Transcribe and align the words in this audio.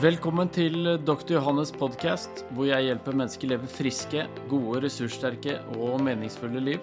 Velkommen 0.00 0.48
til 0.48 0.86
Dr. 1.04 1.34
Johannes 1.34 1.68
podkast, 1.76 2.46
hvor 2.56 2.64
jeg 2.64 2.86
hjelper 2.86 3.16
mennesker 3.20 3.50
leve 3.50 3.66
friske, 3.68 4.22
gode, 4.48 4.78
ressurssterke 4.86 5.58
og 5.74 5.98
meningsfulle 6.00 6.62
liv. 6.64 6.78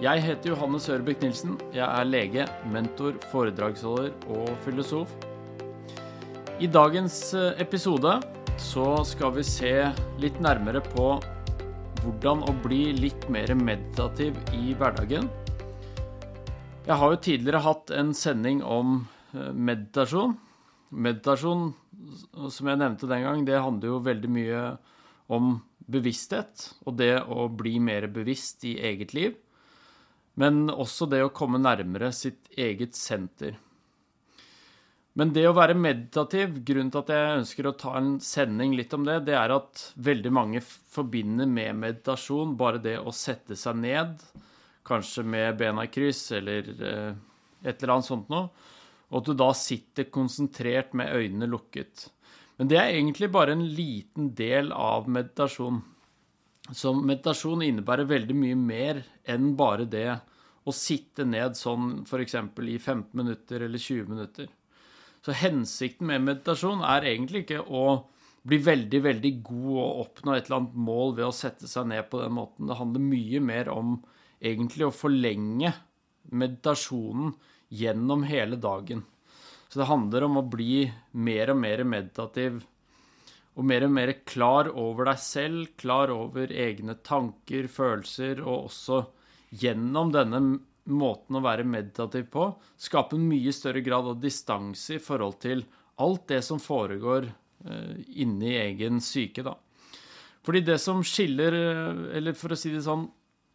Jeg 0.00 0.22
heter 0.24 0.54
Johannes 0.54 0.86
Ørbekk 0.88 1.26
Nilsen. 1.26 1.58
Jeg 1.76 1.84
er 1.84 2.06
lege, 2.08 2.46
mentor, 2.72 3.18
foredragsholder 3.28 4.14
og 4.32 4.48
filosof. 4.64 5.12
I 6.56 6.70
dagens 6.72 7.18
eh, 7.36 7.50
episode 7.60 8.14
så 8.56 8.86
skal 9.04 9.34
vi 9.36 9.44
se 9.44 9.74
litt 10.22 10.40
nærmere 10.40 10.80
på 10.86 11.10
hvordan 12.00 12.46
å 12.48 12.54
bli 12.64 12.94
litt 12.96 13.28
mer 13.28 13.52
meditativ 13.60 14.38
i 14.56 14.72
hverdagen. 14.78 15.28
Jeg 16.88 16.96
har 16.96 17.12
jo 17.12 17.24
tidligere 17.28 17.66
hatt 17.68 17.92
en 17.92 18.16
sending 18.16 18.64
om 18.64 19.02
eh, 19.34 19.52
meditasjon. 19.52 20.38
Meditasjon, 20.88 21.74
som 22.50 22.70
jeg 22.70 22.80
nevnte 22.80 23.08
den 23.10 23.24
gang, 23.26 23.44
det 23.46 23.60
handler 23.60 23.92
jo 23.92 24.04
veldig 24.04 24.30
mye 24.32 24.62
om 25.32 25.58
bevissthet 25.88 26.70
og 26.86 26.98
det 27.00 27.14
å 27.24 27.48
bli 27.52 27.78
mer 27.80 28.08
bevisst 28.12 28.64
i 28.68 28.76
eget 28.90 29.14
liv. 29.16 29.36
Men 30.38 30.68
også 30.70 31.08
det 31.10 31.22
å 31.24 31.32
komme 31.34 31.58
nærmere 31.60 32.12
sitt 32.14 32.50
eget 32.56 32.94
senter. 32.94 33.56
Men 35.18 35.32
det 35.34 35.48
å 35.48 35.54
være 35.56 35.74
meditativ, 35.74 36.60
grunnen 36.62 36.92
til 36.94 37.00
at 37.00 37.08
jeg 37.10 37.38
ønsker 37.40 37.66
å 37.66 37.74
ta 37.80 37.96
en 37.98 38.12
sending 38.22 38.76
litt 38.78 38.92
om 38.94 39.02
det, 39.08 39.16
det 39.26 39.34
er 39.34 39.50
at 39.50 39.88
veldig 39.98 40.30
mange 40.30 40.62
forbinder 40.62 41.48
med 41.50 41.80
meditasjon 41.80 42.54
bare 42.60 42.78
det 42.84 42.94
å 43.00 43.10
sette 43.10 43.58
seg 43.58 43.80
ned, 43.82 44.14
kanskje 44.86 45.24
med 45.26 45.58
bena 45.58 45.88
i 45.88 45.90
kryss 45.90 46.28
eller 46.38 46.70
eh, 46.70 47.10
et 47.66 47.82
eller 47.82 47.96
annet 47.96 48.06
sånt 48.06 48.30
noe 48.30 48.46
og 49.08 49.20
at 49.20 49.28
du 49.28 49.36
da 49.40 49.52
sitter 49.56 50.08
konsentrert 50.12 50.94
med 50.98 51.12
øynene 51.16 51.48
lukket. 51.48 52.08
Men 52.58 52.70
det 52.70 52.78
er 52.80 52.96
egentlig 52.96 53.30
bare 53.32 53.54
en 53.54 53.64
liten 53.64 54.32
del 54.36 54.72
av 54.74 55.08
meditasjon. 55.08 55.80
Så 56.74 56.92
meditasjon 56.92 57.62
innebærer 57.64 58.08
veldig 58.10 58.36
mye 58.36 58.58
mer 58.58 59.00
enn 59.30 59.54
bare 59.56 59.86
det 59.88 60.10
å 60.68 60.74
sitte 60.74 61.24
ned 61.24 61.56
sånn 61.56 62.02
f.eks. 62.04 62.34
i 62.36 62.78
15 62.78 63.16
minutter 63.16 63.64
eller 63.64 63.80
20 63.80 64.10
minutter. 64.10 64.48
Så 65.24 65.34
hensikten 65.38 66.10
med 66.10 66.26
meditasjon 66.26 66.84
er 66.84 67.08
egentlig 67.08 67.46
ikke 67.46 67.64
å 67.64 67.86
bli 68.48 68.58
veldig, 68.64 69.00
veldig 69.04 69.32
god 69.44 69.70
og 69.76 70.02
oppnå 70.04 70.34
et 70.34 70.46
eller 70.46 70.60
annet 70.60 70.78
mål 70.88 71.14
ved 71.16 71.26
å 71.28 71.34
sette 71.34 71.68
seg 71.70 71.88
ned 71.90 72.06
på 72.10 72.20
den 72.22 72.36
måten. 72.36 72.68
Det 72.68 72.78
handler 72.78 73.06
mye 73.06 73.42
mer 73.44 73.70
om 73.72 73.96
egentlig 74.38 74.88
å 74.88 74.94
forlenge 74.94 75.72
meditasjonen 76.28 77.32
gjennom 77.68 78.24
hele 78.28 78.56
dagen. 78.56 79.04
Så 79.68 79.80
det 79.80 79.88
handler 79.90 80.24
om 80.24 80.40
å 80.40 80.48
bli 80.48 80.86
mer 81.12 81.52
og 81.52 81.60
mer 81.60 81.84
meditativ 81.84 82.62
og 83.58 83.66
mer 83.66 83.84
og 83.88 83.90
mer 83.90 84.12
klar 84.28 84.70
over 84.70 85.10
deg 85.10 85.20
selv, 85.20 85.72
klar 85.80 86.12
over 86.14 86.52
egne 86.54 86.94
tanker, 87.02 87.66
følelser, 87.66 88.40
og 88.44 88.68
også 88.68 89.02
gjennom 89.50 90.12
denne 90.14 90.40
måten 90.88 91.36
å 91.36 91.42
være 91.44 91.66
meditativ 91.68 92.28
på, 92.32 92.46
skape 92.78 93.18
en 93.18 93.26
mye 93.28 93.52
større 93.52 93.82
grad 93.84 94.06
av 94.12 94.20
distanse 94.22 94.96
i 94.96 95.02
forhold 95.02 95.40
til 95.42 95.64
alt 95.98 96.28
det 96.30 96.40
som 96.46 96.62
foregår 96.62 97.26
eh, 97.26 97.98
inni 98.22 98.54
egen 98.60 99.02
syke, 99.02 99.42
da. 99.42 99.56
Fordi 100.46 100.62
det 100.64 100.78
som 100.80 101.02
skiller, 101.04 101.58
eh, 101.58 102.02
eller 102.20 102.38
for 102.38 102.54
å 102.54 102.58
si 102.58 102.70
det 102.72 102.84
sånn, 102.86 103.08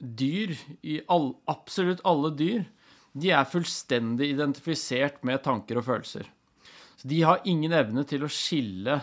dyr 0.03 0.52
i 0.84 1.00
all, 1.08 1.31
absolutt 1.47 2.03
alle 2.03 2.34
dyr, 2.36 2.66
de 3.14 3.33
er 3.33 3.50
fullstendig 3.50 4.31
identifisert 4.33 5.22
med 5.28 5.44
tanker 5.45 5.80
og 5.80 5.88
følelser. 5.88 6.30
Så 6.97 7.09
de 7.09 7.19
har 7.22 7.44
ingen 7.50 7.73
evne 7.75 8.06
til 8.09 8.25
å 8.25 8.31
skille 8.31 9.00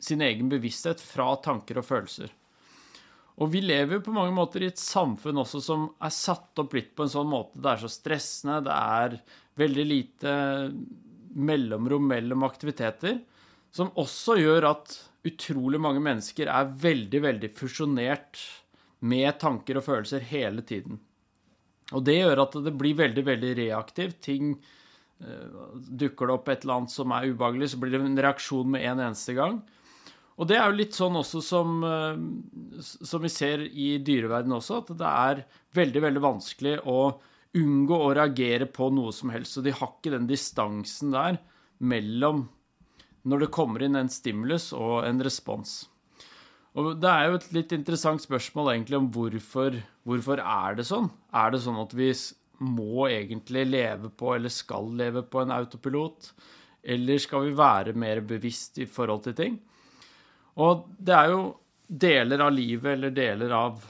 sin 0.00 0.22
egen 0.24 0.48
bevissthet 0.50 1.02
fra 1.02 1.32
tanker 1.42 1.80
og 1.80 1.88
følelser. 1.88 2.30
Og 3.40 3.48
vi 3.54 3.62
lever 3.64 3.96
jo 3.96 4.04
på 4.04 4.14
mange 4.14 4.34
måter 4.36 4.62
i 4.62 4.68
et 4.68 4.80
samfunn 4.80 5.40
også 5.40 5.62
som 5.64 5.86
er 6.02 6.12
satt 6.12 6.60
opp 6.60 6.74
litt 6.76 6.92
på 6.96 7.06
en 7.06 7.12
sånn 7.12 7.30
måte. 7.30 7.60
Det 7.60 7.70
er 7.72 7.82
så 7.82 7.90
stressende, 7.92 8.60
det 8.66 8.76
er 8.76 9.16
veldig 9.60 9.86
lite 9.88 10.34
mellomrom 11.30 12.08
mellom 12.10 12.44
aktiviteter, 12.44 13.20
som 13.72 13.92
også 14.00 14.36
gjør 14.40 14.66
at 14.72 14.96
utrolig 15.26 15.80
mange 15.82 16.02
mennesker 16.02 16.50
er 16.50 16.72
veldig, 16.82 17.20
veldig 17.26 17.52
fusjonert 17.56 18.40
med 19.00 19.38
tanker 19.40 19.80
og 19.80 19.86
følelser 19.86 20.24
hele 20.32 20.64
tiden. 20.66 21.00
Og 21.96 22.04
det 22.06 22.20
gjør 22.20 22.44
at 22.44 22.56
det 22.64 22.74
blir 22.78 22.98
veldig, 22.98 23.24
veldig 23.26 23.50
reaktivt. 23.58 24.20
Ting 24.26 24.54
uh, 24.54 25.74
Dukker 25.74 26.30
det 26.30 26.36
opp 26.36 26.50
et 26.52 26.64
eller 26.64 26.80
annet 26.80 26.94
som 26.94 27.14
er 27.16 27.28
ubehagelig, 27.30 27.72
så 27.72 27.80
blir 27.82 27.96
det 27.96 28.02
en 28.04 28.24
reaksjon 28.28 28.70
med 28.76 28.86
en 28.86 29.04
eneste 29.08 29.36
gang. 29.38 29.60
Og 30.40 30.48
det 30.48 30.56
er 30.56 30.70
jo 30.70 30.78
litt 30.78 30.96
sånn 30.96 31.18
også 31.20 31.42
som, 31.44 31.82
uh, 31.84 32.78
som 32.80 33.24
vi 33.24 33.32
ser 33.32 33.66
i 33.68 33.92
dyreverdenen 34.04 34.58
også, 34.60 34.84
at 34.84 34.94
det 35.02 35.10
er 35.10 35.44
veldig, 35.76 36.04
veldig 36.06 36.24
vanskelig 36.24 36.78
å 36.88 37.00
unngå 37.58 37.98
å 37.98 38.14
reagere 38.14 38.68
på 38.70 38.88
noe 38.94 39.12
som 39.14 39.32
helst. 39.34 39.56
Så 39.56 39.64
de 39.66 39.74
har 39.74 39.94
ikke 39.96 40.14
den 40.14 40.30
distansen 40.30 41.12
der 41.14 41.40
mellom 41.80 42.46
når 43.28 43.44
det 43.44 43.52
kommer 43.52 43.82
inn 43.84 43.98
en 43.98 44.12
stimulus 44.12 44.70
og 44.76 45.02
en 45.04 45.20
respons. 45.24 45.82
Og 46.78 46.92
det 47.02 47.10
er 47.10 47.26
jo 47.26 47.38
et 47.38 47.48
litt 47.56 47.72
interessant 47.74 48.22
spørsmål 48.22 48.74
egentlig 48.74 48.98
om 49.00 49.08
hvorfor, 49.14 49.80
hvorfor 50.06 50.42
er 50.42 50.78
det 50.78 50.86
sånn? 50.86 51.08
Er 51.34 51.50
det 51.50 51.62
sånn 51.64 51.80
at 51.82 51.94
vi 51.98 52.12
må 52.62 53.08
egentlig 53.08 53.64
leve 53.66 54.10
på, 54.14 54.34
eller 54.36 54.52
skal 54.54 54.92
leve 54.98 55.24
på, 55.26 55.42
en 55.42 55.54
autopilot? 55.56 56.30
Eller 56.94 57.18
skal 57.20 57.48
vi 57.48 57.56
være 57.58 57.96
mer 57.98 58.22
bevisst 58.24 58.78
i 58.78 58.86
forhold 58.88 59.24
til 59.26 59.36
ting? 59.40 59.58
Og 60.62 60.86
det 60.98 61.16
er 61.16 61.32
jo 61.32 61.42
deler 61.90 62.44
av 62.46 62.54
livet 62.54 62.92
eller 62.94 63.14
deler 63.14 63.54
av 63.56 63.82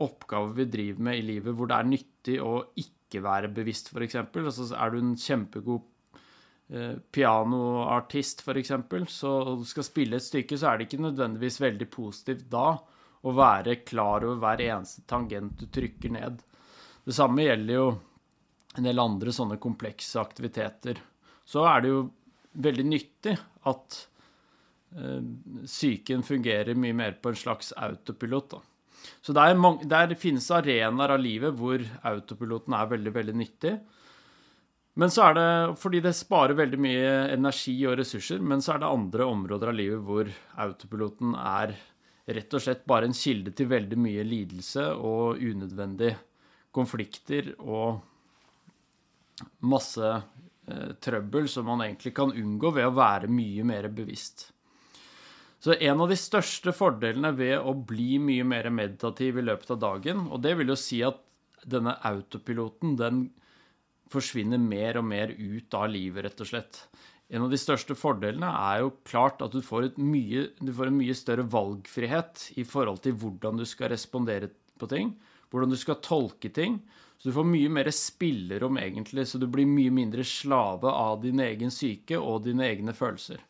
oppgaver 0.00 0.52
vi 0.58 0.68
driver 0.72 1.06
med 1.08 1.20
i 1.20 1.24
livet 1.24 1.56
hvor 1.56 1.68
det 1.70 1.76
er 1.76 1.88
nyttig 1.88 2.36
å 2.44 2.52
ikke 2.80 3.22
være 3.24 3.50
bevisst, 3.52 3.90
f.eks. 3.92 4.16
Altså 4.20 4.68
er 4.76 4.92
du 4.92 5.00
en 5.00 5.16
kjempegod 5.18 5.86
pianoartist, 7.10 8.44
f.eks., 8.46 8.72
så 9.10 9.30
du 9.58 9.64
skal 9.66 9.86
spille 9.86 10.20
et 10.20 10.22
stykke, 10.26 10.58
så 10.58 10.70
er 10.70 10.78
det 10.78 10.86
ikke 10.86 11.02
nødvendigvis 11.02 11.58
veldig 11.64 11.88
positivt 11.90 12.44
da 12.52 12.76
å 13.20 13.34
være 13.36 13.80
klar 13.84 14.24
over 14.24 14.38
hver 14.40 14.62
eneste 14.68 15.02
tangent 15.10 15.58
du 15.58 15.66
trykker 15.66 16.14
ned. 16.14 16.38
Det 17.04 17.16
samme 17.16 17.44
gjelder 17.44 17.74
jo 17.74 17.88
en 18.78 18.86
del 18.86 19.02
andre 19.02 19.34
sånne 19.34 19.58
komplekse 19.60 20.20
aktiviteter. 20.22 21.00
Så 21.44 21.64
er 21.66 21.82
det 21.82 21.92
jo 21.92 22.00
veldig 22.62 22.86
nyttig 22.86 23.34
at 23.70 24.00
eh, 24.96 25.20
psyken 25.66 26.22
fungerer 26.26 26.78
mye 26.78 26.96
mer 26.96 27.16
på 27.22 27.32
en 27.32 27.40
slags 27.40 27.72
autopilot. 27.76 28.54
Da. 28.54 28.62
Så 29.20 29.34
der, 29.36 29.56
der 29.90 30.14
finnes 30.18 30.50
arenaer 30.54 31.16
av 31.16 31.22
livet 31.22 31.56
hvor 31.58 31.82
autopiloten 32.06 32.76
er 32.76 32.92
veldig, 32.94 33.14
veldig 33.16 33.36
nyttig. 33.42 33.74
Men 34.98 35.12
så 35.12 35.28
er 35.28 35.36
det 35.36 35.50
fordi 35.78 36.00
det 36.02 36.16
sparer 36.18 36.56
veldig 36.58 36.80
mye 36.82 37.12
energi 37.36 37.76
og 37.86 37.98
ressurser, 38.00 38.42
men 38.42 38.62
så 38.64 38.74
er 38.74 38.82
det 38.82 38.90
andre 38.90 39.28
områder 39.30 39.70
av 39.70 39.78
livet 39.78 40.02
hvor 40.06 40.30
autopiloten 40.64 41.36
er 41.38 41.76
rett 42.30 42.54
og 42.54 42.62
slett 42.62 42.82
bare 42.88 43.08
en 43.08 43.16
kilde 43.16 43.54
til 43.56 43.70
veldig 43.70 43.98
mye 43.98 44.24
lidelse 44.26 44.86
og 44.98 45.40
unødvendige 45.40 46.18
konflikter 46.74 47.52
og 47.58 48.00
masse 49.66 50.10
eh, 50.10 50.90
trøbbel 51.02 51.48
som 51.50 51.66
man 51.70 51.84
egentlig 51.86 52.12
kan 52.16 52.34
unngå 52.34 52.74
ved 52.76 52.90
å 52.90 52.94
være 52.94 53.30
mye 53.32 53.66
mer 53.66 53.88
bevisst. 53.94 54.50
Så 55.60 55.74
en 55.76 56.00
av 56.00 56.08
de 56.08 56.16
største 56.16 56.72
fordelene 56.72 57.34
ved 57.36 57.58
å 57.58 57.74
bli 57.74 58.14
mye 58.22 58.46
mer 58.48 58.70
meditativ 58.72 59.38
i 59.38 59.44
løpet 59.44 59.74
av 59.74 59.82
dagen, 59.82 60.24
og 60.32 60.40
det 60.44 60.54
vil 60.56 60.72
jo 60.72 60.78
si 60.78 61.02
at 61.04 61.20
denne 61.68 61.98
autopiloten, 62.08 62.94
den 62.96 63.26
forsvinner 64.10 64.60
mer 64.60 64.98
og 65.00 65.06
mer 65.06 65.32
ut 65.36 65.74
av 65.76 65.88
livet, 65.92 66.24
rett 66.26 66.42
og 66.42 66.50
slett. 66.50 66.84
En 67.30 67.46
av 67.46 67.52
de 67.52 67.58
største 67.60 67.94
fordelene 67.94 68.48
er 68.50 68.80
jo 68.82 68.94
klart 69.06 69.42
at 69.44 69.54
du 69.54 69.60
får, 69.62 69.92
mye, 70.02 70.48
du 70.58 70.72
får, 70.74 70.90
en 70.90 70.98
mye 70.98 71.14
større 71.14 71.44
valgfrihet 71.46 72.48
i 72.58 72.64
forhold 72.66 73.04
til 73.04 73.14
hvordan 73.20 73.60
du 73.60 73.66
skal 73.68 73.92
respondere 73.92 74.50
på 74.80 74.88
ting, 74.90 75.12
hvordan 75.52 75.70
du 75.70 75.78
skal 75.78 76.00
tolke 76.02 76.50
ting. 76.50 76.80
Så 77.20 77.28
du 77.28 77.36
får 77.36 77.46
mye 77.46 77.70
mer 77.70 77.90
spillerom, 77.92 78.80
egentlig, 78.80 79.26
så 79.28 79.38
du 79.38 79.46
blir 79.46 79.68
mye 79.68 79.92
mindre 79.92 80.24
slave 80.26 80.90
av 80.90 81.20
din 81.22 81.42
egen 81.44 81.70
syke 81.70 82.18
og 82.18 82.46
dine 82.48 82.64
egne 82.66 82.96
følelser. 82.96 83.42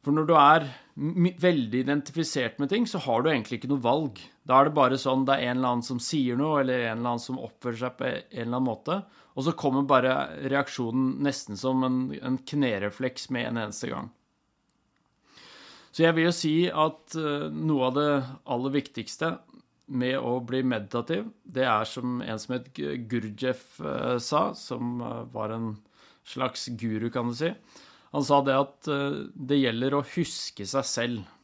For 0.00 0.16
når 0.16 0.28
du 0.30 0.34
er 0.40 0.68
veldig 0.96 1.82
identifisert 1.82 2.60
med 2.60 2.70
ting, 2.72 2.86
så 2.88 3.00
har 3.04 3.22
du 3.22 3.30
egentlig 3.30 3.60
ikke 3.60 3.72
noe 3.72 3.84
valg. 3.84 4.20
Da 4.48 4.58
er 4.58 4.68
det 4.68 4.76
bare 4.76 5.00
sånn 5.00 5.26
det 5.28 5.36
er 5.36 5.50
en 5.50 5.58
eller 5.58 5.74
annen 5.74 5.86
som 5.86 6.00
sier 6.02 6.38
noe, 6.40 6.62
eller 6.62 6.86
en 6.86 7.00
eller 7.00 7.12
annen 7.12 7.22
som 7.22 7.40
oppfører 7.40 7.82
seg 7.82 7.98
på 7.98 8.06
en 8.08 8.22
eller 8.32 8.48
annen 8.48 8.68
måte, 8.68 8.96
og 9.36 9.44
så 9.46 9.54
kommer 9.56 9.84
bare 9.88 10.14
reaksjonen 10.50 11.18
nesten 11.24 11.60
som 11.60 11.84
en, 11.86 12.00
en 12.16 12.40
knerefleks 12.48 13.28
med 13.34 13.50
en 13.50 13.60
eneste 13.66 13.92
gang. 13.92 14.08
Så 15.90 16.04
jeg 16.04 16.16
vil 16.16 16.28
jo 16.28 16.34
si 16.34 16.54
at 16.70 17.16
uh, 17.18 17.50
noe 17.50 17.88
av 17.90 17.96
det 17.98 18.10
aller 18.54 18.74
viktigste 18.78 19.34
med 19.90 20.16
å 20.22 20.36
bli 20.46 20.62
meditativ, 20.62 21.28
det 21.42 21.66
er 21.66 21.86
som 21.88 22.20
en 22.22 22.40
som 22.40 22.56
het 22.56 22.68
Gurdjieff 23.10 23.80
uh, 23.82 24.16
sa, 24.22 24.50
som 24.56 25.00
uh, 25.02 25.24
var 25.34 25.52
en 25.54 25.72
slags 26.30 26.68
guru, 26.78 27.08
kan 27.10 27.32
du 27.32 27.36
si, 27.36 27.50
Han 28.14 28.26
sa 28.26 28.40
det 28.42 28.56
at 28.58 28.90
eh, 28.90 29.20
det 29.34 29.60
gjelder 29.60 29.96
å 29.96 30.06
huske 30.16 30.66
seg 30.66 30.88
selv. 30.88 31.36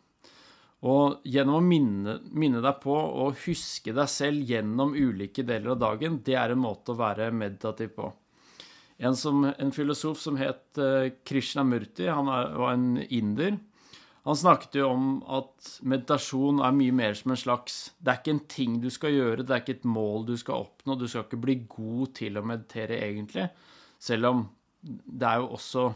Og 0.87 1.23
gjennom 1.27 1.59
å 1.59 1.65
minne, 1.65 2.19
minne, 2.37 2.61
deg 2.63 2.81
på 2.83 2.95
å 2.95 3.31
huske 3.47 3.95
deg 3.97 4.11
selv 4.13 4.51
gjennom 4.51 4.95
ulike 4.95 5.45
deler 5.47 5.75
av 5.75 5.81
dagen, 5.83 6.21
det 6.27 6.37
er 6.39 6.53
en 6.53 6.63
måte 6.63 6.93
å 6.93 6.99
være 6.99 7.31
meditativ 7.35 7.95
på. 7.97 8.11
En, 8.97 9.17
som, 9.17 9.45
en 9.45 9.73
filosof 9.77 10.21
som 10.21 10.39
het 10.41 10.79
uh, 10.81 11.09
Krishnamurti, 11.27 12.07
han 12.09 12.31
er, 12.33 12.53
var 12.57 12.77
en 12.77 13.01
inder. 13.09 13.59
Han 14.27 14.39
snakket 14.39 14.79
jo 14.81 14.87
om 14.91 15.11
at 15.31 15.73
meditasjon 15.87 16.63
er 16.65 16.77
mye 16.77 16.95
mer 16.97 17.15
som 17.15 17.31
en 17.31 17.39
slags 17.39 17.77
Det 18.01 18.11
er 18.11 18.17
ikke 18.19 18.33
en 18.35 18.47
ting 18.51 18.79
du 18.83 18.89
skal 18.91 19.15
gjøre, 19.15 19.45
det 19.45 19.55
er 19.55 19.63
ikke 19.63 19.77
et 19.79 19.87
mål 19.87 20.27
du 20.27 20.35
skal 20.41 20.65
oppnå. 20.67 20.97
Du 20.99 21.07
skal 21.07 21.27
ikke 21.27 21.43
bli 21.45 21.61
god 21.71 22.15
til 22.21 22.41
å 22.41 22.47
meditere, 22.47 22.99
egentlig. 23.07 23.47
Selv 24.03 24.33
om 24.33 24.43
det 24.83 25.29
er 25.29 25.45
jo 25.45 25.53
også 25.57 25.87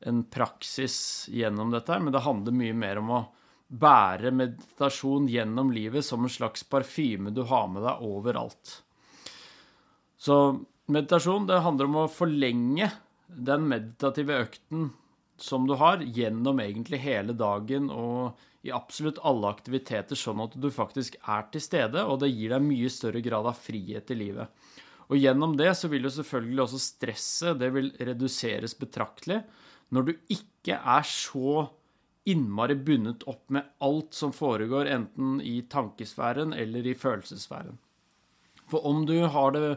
en 0.00 0.24
praksis 0.24 1.28
gjennom 1.32 1.70
dette, 1.72 1.98
men 2.00 2.12
det 2.12 2.24
handler 2.26 2.56
mye 2.56 2.76
mer 2.76 3.00
om 3.00 3.12
å 3.16 3.22
bære 3.66 4.30
meditasjon 4.30 5.26
gjennom 5.30 5.72
livet 5.74 6.06
som 6.06 6.24
en 6.24 6.32
slags 6.32 6.62
parfyme 6.70 7.32
du 7.34 7.42
har 7.50 7.66
med 7.72 7.82
deg 7.86 8.04
overalt. 8.06 8.76
Så 10.18 10.36
meditasjon, 10.92 11.48
det 11.48 11.64
handler 11.64 11.90
om 11.90 11.98
å 12.04 12.12
forlenge 12.12 12.90
den 13.26 13.66
meditative 13.68 14.38
økten 14.44 14.90
som 15.36 15.66
du 15.68 15.74
har, 15.76 16.00
gjennom 16.00 16.60
egentlig 16.62 17.02
hele 17.02 17.34
dagen 17.36 17.90
og 17.92 18.38
i 18.66 18.72
absolutt 18.74 19.20
alle 19.26 19.50
aktiviteter, 19.52 20.18
sånn 20.18 20.40
at 20.42 20.56
du 20.58 20.70
faktisk 20.74 21.18
er 21.22 21.44
til 21.52 21.62
stede, 21.62 22.02
og 22.02 22.22
det 22.22 22.32
gir 22.32 22.54
deg 22.54 22.64
mye 22.64 22.90
større 22.90 23.22
grad 23.22 23.46
av 23.46 23.58
frihet 23.58 24.10
i 24.10 24.18
livet. 24.18 24.72
Og 25.06 25.20
gjennom 25.20 25.54
det 25.58 25.70
så 25.78 25.90
vil 25.90 26.08
jo 26.08 26.14
selvfølgelig 26.16 26.62
også 26.64 26.80
stresset 26.82 27.60
det 27.60 27.68
vil 27.74 27.92
reduseres 28.08 28.74
betraktelig 28.78 29.44
når 29.94 30.06
du 30.06 30.14
ikke 30.32 30.78
er 30.78 31.06
så 31.06 31.66
innmari 32.26 32.74
bundet 32.74 33.22
opp 33.30 33.44
med 33.54 33.68
alt 33.86 34.16
som 34.16 34.32
foregår, 34.34 34.88
enten 34.90 35.38
i 35.40 35.60
tankesfæren 35.70 36.56
eller 36.56 36.86
i 36.86 36.96
følelsessfæren. 36.98 37.78
For 38.66 38.82
om 38.88 39.04
du 39.06 39.20
har 39.30 39.54
det 39.54 39.68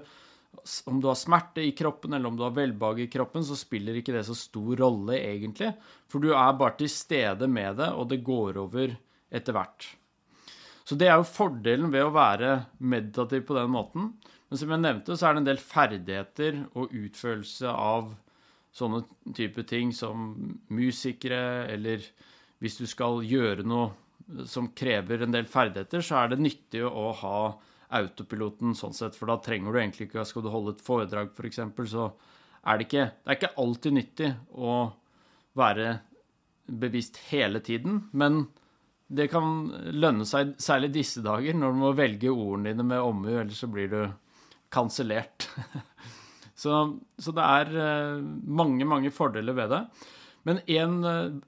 om 0.89 0.97
du 1.01 1.07
har 1.07 1.17
smerte 1.17 1.61
i 1.61 1.75
kroppen 1.77 2.13
eller 2.13 2.31
om 2.31 2.37
du 2.37 2.41
har 2.43 2.55
velbehag 2.55 3.03
i 3.03 3.11
kroppen, 3.11 3.43
så 3.45 3.55
spiller 3.55 3.99
ikke 3.99 4.15
det 4.15 4.25
så 4.27 4.35
stor 4.35 4.81
rolle, 4.81 5.13
egentlig. 5.19 5.69
For 6.09 6.23
du 6.23 6.31
er 6.33 6.57
bare 6.57 6.75
til 6.79 6.89
stede 6.89 7.47
med 7.47 7.77
det, 7.77 7.91
og 7.93 8.09
det 8.09 8.23
går 8.25 8.57
over 8.57 8.95
etter 9.29 9.55
hvert. 9.55 9.85
Så 10.89 10.97
det 10.97 11.05
er 11.05 11.19
jo 11.21 11.27
fordelen 11.29 11.93
ved 11.93 12.07
å 12.07 12.15
være 12.15 12.63
meditativ 12.81 13.45
på 13.45 13.59
den 13.59 13.69
måten. 13.75 14.09
Men 14.49 14.61
som 14.61 14.73
jeg 14.73 14.81
nevnte, 14.81 15.13
så 15.13 15.29
er 15.29 15.35
det 15.35 15.43
en 15.43 15.49
del 15.51 15.61
ferdigheter 15.61 16.63
og 16.73 16.95
utførelse 16.97 17.69
av 17.69 18.15
sånne 18.79 19.03
type 19.35 19.63
ting 19.67 19.93
som 19.95 20.31
musikere 20.73 21.67
eller 21.73 22.03
hvis 22.59 22.79
du 22.79 22.85
skal 22.89 23.21
gjøre 23.23 23.65
noe 23.67 24.45
som 24.49 24.69
krever 24.77 25.23
en 25.23 25.33
del 25.33 25.47
ferdigheter, 25.49 26.03
så 26.05 26.19
er 26.21 26.33
det 26.33 26.43
nyttig 26.43 26.83
å 26.85 27.09
ha 27.21 27.39
autopiloten 27.97 28.75
sånn 28.77 28.93
sett, 28.93 29.15
for 29.17 29.31
da 29.31 29.39
trenger 29.41 29.73
du 29.73 29.79
egentlig 29.81 30.09
ikke 30.09 30.25
Skal 30.27 30.45
du 30.45 30.51
holde 30.53 30.75
et 30.75 30.83
foredrag, 30.85 31.31
f.eks., 31.33 31.63
for 31.73 31.89
så 31.89 32.11
er 32.61 32.77
det 32.77 32.85
ikke 32.85 33.05
Det 33.09 33.31
er 33.31 33.39
ikke 33.39 33.55
alltid 33.63 33.95
nyttig 33.95 34.29
å 34.53 34.75
være 35.57 35.95
bevisst 36.69 37.17
hele 37.31 37.63
tiden, 37.65 38.03
men 38.13 38.43
det 39.09 39.25
kan 39.31 39.71
lønne 39.97 40.25
seg, 40.29 40.51
særlig 40.61 40.91
disse 40.93 41.23
dager, 41.25 41.55
når 41.57 41.73
du 41.73 41.79
må 41.81 41.93
velge 41.97 42.29
ordene 42.29 42.69
dine 42.69 42.85
med 42.85 43.01
omhu, 43.01 43.31
ellers 43.41 43.63
så 43.63 43.69
blir 43.71 43.89
du 43.89 44.03
kansellert. 44.69 45.47
så, 46.59 46.79
så, 47.19 47.33
det 47.35 47.45
er 47.45 47.77
eh, 47.79 48.25
mange, 48.45 48.87
mange 48.87 49.13
fordeler 49.15 49.55
ved 49.57 49.71
det. 49.75 49.83
Men 50.47 50.59
en 50.67 51.41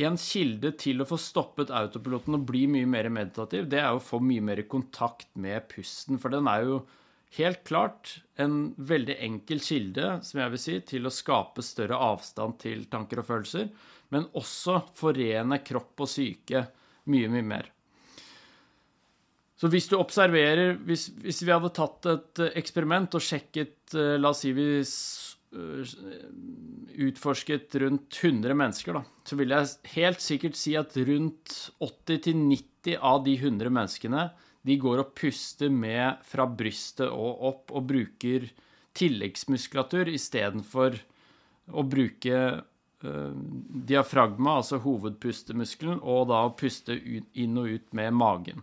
en 0.00 0.16
kilde 0.16 0.72
til 0.80 1.02
å 1.02 1.06
få 1.08 1.18
stoppet 1.20 1.72
autopiloten 1.74 2.38
og 2.38 2.46
bli 2.48 2.64
mye 2.70 2.88
mer 2.88 3.10
meditativ, 3.12 3.66
det 3.68 3.82
er 3.82 3.92
å 3.92 4.02
få 4.02 4.22
mye 4.24 4.44
mer 4.44 4.62
kontakt 4.70 5.28
med 5.36 5.66
pusten. 5.68 6.20
For 6.20 6.32
den 6.32 6.48
er 6.48 6.64
jo 6.64 6.78
helt 7.36 7.62
klart 7.68 8.14
en 8.40 8.72
veldig 8.76 9.18
enkel 9.26 9.60
kilde, 9.64 10.14
som 10.24 10.40
jeg 10.40 10.54
vil 10.54 10.62
si, 10.64 10.78
til 10.94 11.08
å 11.08 11.12
skape 11.12 11.64
større 11.64 12.00
avstand 12.08 12.58
til 12.62 12.86
tanker 12.92 13.20
og 13.20 13.28
følelser, 13.28 13.68
men 14.12 14.28
også 14.36 14.80
forene 14.96 15.60
kropp 15.64 16.04
og 16.04 16.10
syke 16.10 16.66
mye, 17.12 17.28
mye 17.32 17.46
mer. 17.52 17.70
Så 19.62 19.70
hvis 19.70 19.86
du 19.86 19.94
observerer 19.94 20.72
Hvis, 20.82 21.04
hvis 21.22 21.44
vi 21.46 21.52
hadde 21.54 21.68
tatt 21.76 22.08
et 22.10 22.40
eksperiment 22.58 23.14
og 23.14 23.22
sjekket 23.22 23.94
eh, 23.94 24.16
La 24.18 24.32
oss 24.34 24.42
si 24.42 24.50
vi 24.56 24.66
Øh, 25.52 25.84
utforsket 27.02 27.74
rundt 27.82 28.16
100 28.24 28.54
mennesker, 28.56 28.96
da, 28.96 29.02
så 29.28 29.36
vil 29.36 29.52
jeg 29.52 29.68
helt 29.98 30.22
sikkert 30.24 30.56
si 30.56 30.72
at 30.80 30.96
rundt 30.96 31.52
80-90 31.82 32.96
av 32.96 33.20
de 33.26 33.34
100 33.36 33.72
menneskene 33.72 34.22
de 34.64 34.76
går 34.80 35.02
og 35.02 35.12
puster 35.18 35.72
med 35.72 36.22
fra 36.28 36.46
brystet 36.48 37.10
og 37.10 37.44
opp 37.50 37.74
og 37.74 37.84
bruker 37.90 38.48
tilleggsmuskulatur 38.96 40.08
istedenfor 40.12 40.96
å 41.68 41.84
bruke 41.84 42.42
diafragma, 43.02 44.60
altså 44.60 44.78
hovedpustemuskelen, 44.84 45.98
og 46.00 46.28
da 46.30 46.44
puste 46.54 46.94
inn 46.96 47.58
og 47.58 47.72
ut 47.76 47.96
med 47.98 48.14
magen. 48.14 48.62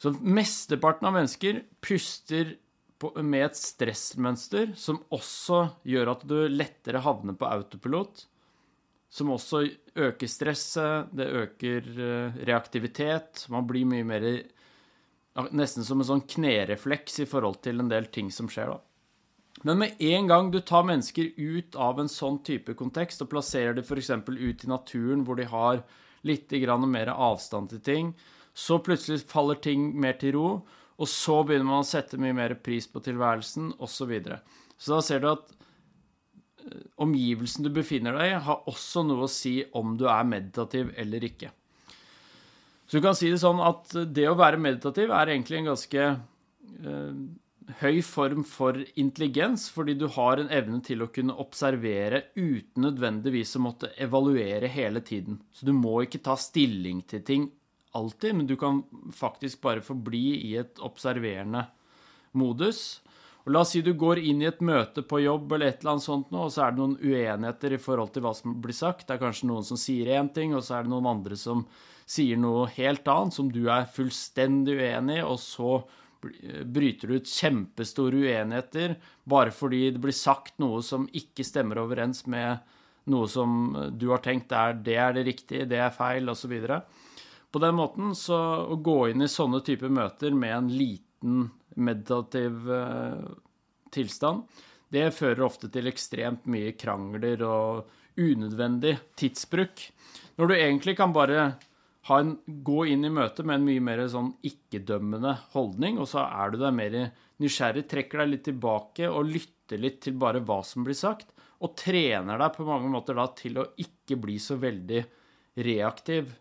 Så 0.00 0.14
mesteparten 0.20 1.08
av 1.08 1.16
mennesker 1.18 1.62
puster 1.84 2.54
på, 3.00 3.12
med 3.22 3.50
et 3.50 3.58
stressmønster 3.58 4.72
som 4.78 5.02
også 5.12 5.62
gjør 5.88 6.14
at 6.14 6.24
du 6.28 6.38
lettere 6.48 7.02
havner 7.04 7.36
på 7.36 7.48
autopilot. 7.48 8.24
Som 9.10 9.32
også 9.34 9.64
øker 9.98 10.30
stresset, 10.30 11.10
det 11.16 11.26
øker 11.26 11.90
uh, 11.98 12.40
reaktivitet. 12.46 13.44
Man 13.52 13.68
blir 13.68 13.88
mye 13.88 14.06
mer 14.06 14.26
Nesten 15.54 15.84
som 15.86 16.00
en 16.02 16.08
sånn 16.08 16.24
knerefleks 16.26 17.20
i 17.22 17.26
forhold 17.28 17.60
til 17.62 17.78
en 17.80 17.88
del 17.88 18.08
ting 18.12 18.32
som 18.34 18.48
skjer, 18.50 18.72
da. 18.74 18.80
Men 19.62 19.78
med 19.78 20.00
en 20.02 20.26
gang 20.28 20.50
du 20.50 20.58
tar 20.64 20.86
mennesker 20.88 21.30
ut 21.36 21.76
av 21.78 22.00
en 22.00 22.10
sånn 22.10 22.40
type 22.44 22.74
kontekst 22.76 23.22
og 23.22 23.30
plasserer 23.30 23.76
dem 23.76 23.86
f.eks. 23.86 24.10
ut 24.26 24.64
i 24.64 24.70
naturen 24.70 25.24
hvor 25.26 25.38
de 25.38 25.46
har 25.48 25.82
litt 26.26 26.52
mer 26.90 27.12
avstand 27.14 27.70
til 27.70 27.80
ting, 27.80 28.12
så 28.60 28.78
plutselig 28.84 29.24
faller 29.30 29.60
ting 29.62 29.88
mer 30.00 30.18
til 30.20 30.34
ro, 30.36 30.48
og 31.00 31.08
så 31.08 31.38
begynner 31.46 31.68
man 31.70 31.84
å 31.84 31.88
sette 31.88 32.20
mye 32.20 32.36
mer 32.36 32.58
pris 32.60 32.88
på 32.90 33.00
tilværelsen, 33.04 33.72
osv. 33.78 33.94
Så, 33.94 34.08
videre. 34.10 34.40
så 34.76 34.98
da 34.98 35.04
ser 35.04 35.22
du 35.22 35.30
at 35.30 35.54
eh, 36.66 36.82
omgivelsen 37.00 37.64
du 37.64 37.72
befinner 37.72 38.18
deg 38.18 38.34
i, 38.34 38.42
har 38.48 38.68
også 38.68 39.06
noe 39.08 39.24
å 39.24 39.32
si 39.32 39.60
om 39.80 39.96
du 40.00 40.06
er 40.12 40.28
meditativ 40.28 40.92
eller 41.00 41.24
ikke. 41.30 41.54
Så 42.90 42.98
du 42.98 43.04
kan 43.06 43.16
si 43.16 43.30
det 43.30 43.38
sånn 43.40 43.62
at 43.62 43.94
det 44.10 44.26
å 44.28 44.36
være 44.38 44.60
meditativ 44.60 45.12
er 45.14 45.30
egentlig 45.30 45.60
en 45.60 45.70
ganske 45.70 46.06
eh, 46.10 47.20
høy 47.80 48.00
form 48.04 48.42
for 48.44 48.76
intelligens, 48.98 49.68
fordi 49.72 49.94
du 49.96 50.08
har 50.16 50.42
en 50.42 50.50
evne 50.52 50.82
til 50.84 51.04
å 51.04 51.08
kunne 51.14 51.36
observere 51.40 52.26
uten 52.34 52.84
nødvendigvis 52.84 53.54
å 53.56 53.64
måtte 53.64 53.92
evaluere 53.96 54.68
hele 54.68 55.00
tiden. 55.06 55.38
Så 55.54 55.68
du 55.68 55.72
må 55.76 56.02
ikke 56.04 56.20
ta 56.26 56.36
stilling 56.36 57.04
til 57.08 57.24
ting 57.24 57.48
alltid, 57.96 58.34
men 58.34 58.46
du 58.46 58.56
kan 58.56 58.82
faktisk 59.14 59.60
bare 59.64 59.84
forbli 59.84 60.34
i 60.50 60.56
et 60.60 60.80
observerende 60.84 61.66
modus. 62.38 63.00
Og 63.44 63.54
La 63.54 63.62
oss 63.64 63.72
si 63.74 63.80
du 63.82 63.94
går 63.96 64.20
inn 64.20 64.42
i 64.42 64.48
et 64.50 64.60
møte 64.64 65.02
på 65.02 65.22
jobb, 65.24 65.52
eller 65.56 65.70
et 65.70 65.80
eller 65.80 65.96
annet 65.96 66.06
sånt 66.06 66.32
nå, 66.32 66.44
og 66.46 66.52
så 66.52 66.66
er 66.66 66.74
det 66.74 66.82
noen 66.82 66.98
uenigheter 67.00 67.74
i 67.74 67.80
forhold 67.80 68.12
til 68.14 68.26
hva 68.26 68.34
som 68.36 68.58
blir 68.62 68.76
sagt. 68.76 69.06
Det 69.08 69.16
er 69.16 69.22
kanskje 69.22 69.48
noen 69.48 69.66
som 69.66 69.80
sier 69.80 70.12
én 70.18 70.28
ting, 70.34 70.52
og 70.54 70.64
så 70.66 70.76
er 70.76 70.86
det 70.86 70.92
noen 70.92 71.08
andre 71.10 71.38
som 71.40 71.64
sier 72.10 72.38
noe 72.40 72.66
helt 72.74 73.08
annet, 73.08 73.36
som 73.36 73.48
du 73.52 73.62
er 73.70 73.88
fullstendig 73.94 74.76
uenig 74.80 75.20
i, 75.20 75.24
og 75.24 75.38
så 75.40 75.80
bryter 76.20 77.08
du 77.08 77.16
ut 77.16 77.30
kjempestore 77.30 78.18
uenigheter 78.20 78.98
bare 79.24 79.54
fordi 79.56 79.86
det 79.94 80.02
blir 80.02 80.12
sagt 80.12 80.58
noe 80.60 80.82
som 80.84 81.06
ikke 81.16 81.46
stemmer 81.48 81.80
overens 81.80 82.26
med 82.28 82.60
noe 83.08 83.28
som 83.30 83.72
du 83.96 84.10
har 84.10 84.20
tenkt 84.24 84.52
er 84.52 84.76
det 84.76 84.98
er 85.00 85.16
det 85.16 85.24
riktige, 85.30 85.68
det 85.70 85.80
er 85.80 85.94
feil, 85.94 86.28
osv. 86.28 86.52
Og, 86.52 86.68
så 86.68 86.82
på 87.50 87.62
den 87.62 87.76
måten, 87.78 88.14
så 88.14 88.38
å 88.70 88.76
gå 88.78 89.10
inn 89.10 89.24
i 89.24 89.30
sånne 89.30 89.62
typer 89.66 89.92
møter 89.92 90.34
med 90.36 90.56
en 90.56 90.68
liten 90.72 91.48
meditativ 91.76 92.68
uh, 92.70 93.30
tilstand, 93.94 94.46
det 94.90 95.12
fører 95.14 95.44
ofte 95.46 95.70
til 95.70 95.86
ekstremt 95.90 96.46
mye 96.50 96.74
krangler 96.78 97.42
og 97.46 97.90
unødvendig 98.18 98.96
tidsbruk. 99.18 99.84
Når 100.38 100.50
du 100.50 100.54
egentlig 100.56 100.96
kan 100.98 101.14
bare 101.14 101.52
en, 102.10 102.32
gå 102.66 102.86
inn 102.90 103.06
i 103.06 103.12
møtet 103.12 103.46
med 103.46 103.60
en 103.60 103.66
mye 103.68 103.84
mer 103.86 104.02
sånn 104.10 104.32
ikke-dømmende 104.46 105.36
holdning, 105.54 106.00
og 106.02 106.10
så 106.10 106.24
er 106.26 106.50
du 106.50 106.58
der 106.62 106.74
mer 106.74 106.96
nysgjerrig, 107.40 107.86
trekker 107.90 108.24
deg 108.24 108.32
litt 108.32 108.46
tilbake 108.48 109.10
og 109.10 109.30
lytter 109.30 109.78
litt 109.78 110.00
til 110.04 110.18
bare 110.18 110.42
hva 110.42 110.58
som 110.66 110.86
blir 110.86 110.98
sagt, 110.98 111.30
og 111.60 111.76
trener 111.78 112.40
deg 112.40 112.54
på 112.56 112.66
mange 112.66 112.90
måter 112.90 113.18
da 113.18 113.28
til 113.36 113.60
å 113.60 113.70
ikke 113.78 114.18
bli 114.18 114.38
så 114.42 114.56
veldig 114.58 115.04
reaktiv 115.60 116.32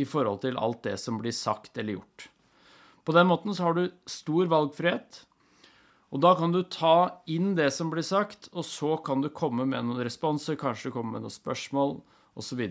i 0.00 0.08
forhold 0.08 0.42
til 0.44 0.58
alt 0.58 0.82
det 0.86 0.96
som 1.00 1.18
blir 1.20 1.34
sagt 1.36 1.78
eller 1.78 1.98
gjort. 1.98 2.28
På 3.04 3.14
den 3.16 3.28
måten 3.30 3.54
så 3.56 3.68
har 3.68 3.76
du 3.78 3.90
stor 4.06 4.50
valgfrihet, 4.50 5.26
Og 6.10 6.18
da 6.20 6.32
kan 6.34 6.50
du 6.50 6.64
ta 6.66 7.22
inn 7.30 7.52
det 7.54 7.68
som 7.70 7.90
blir 7.90 8.02
sagt, 8.02 8.48
og 8.50 8.64
så 8.66 8.96
kan 8.98 9.20
du 9.22 9.28
komme 9.30 9.62
med 9.62 9.84
noen 9.86 10.02
responser, 10.02 10.56
kanskje 10.58 10.90
du 10.90 10.94
kommer 10.96 11.12
med 11.12 11.22
noen 11.22 11.30
spørsmål, 11.30 12.00
osv. 12.34 12.64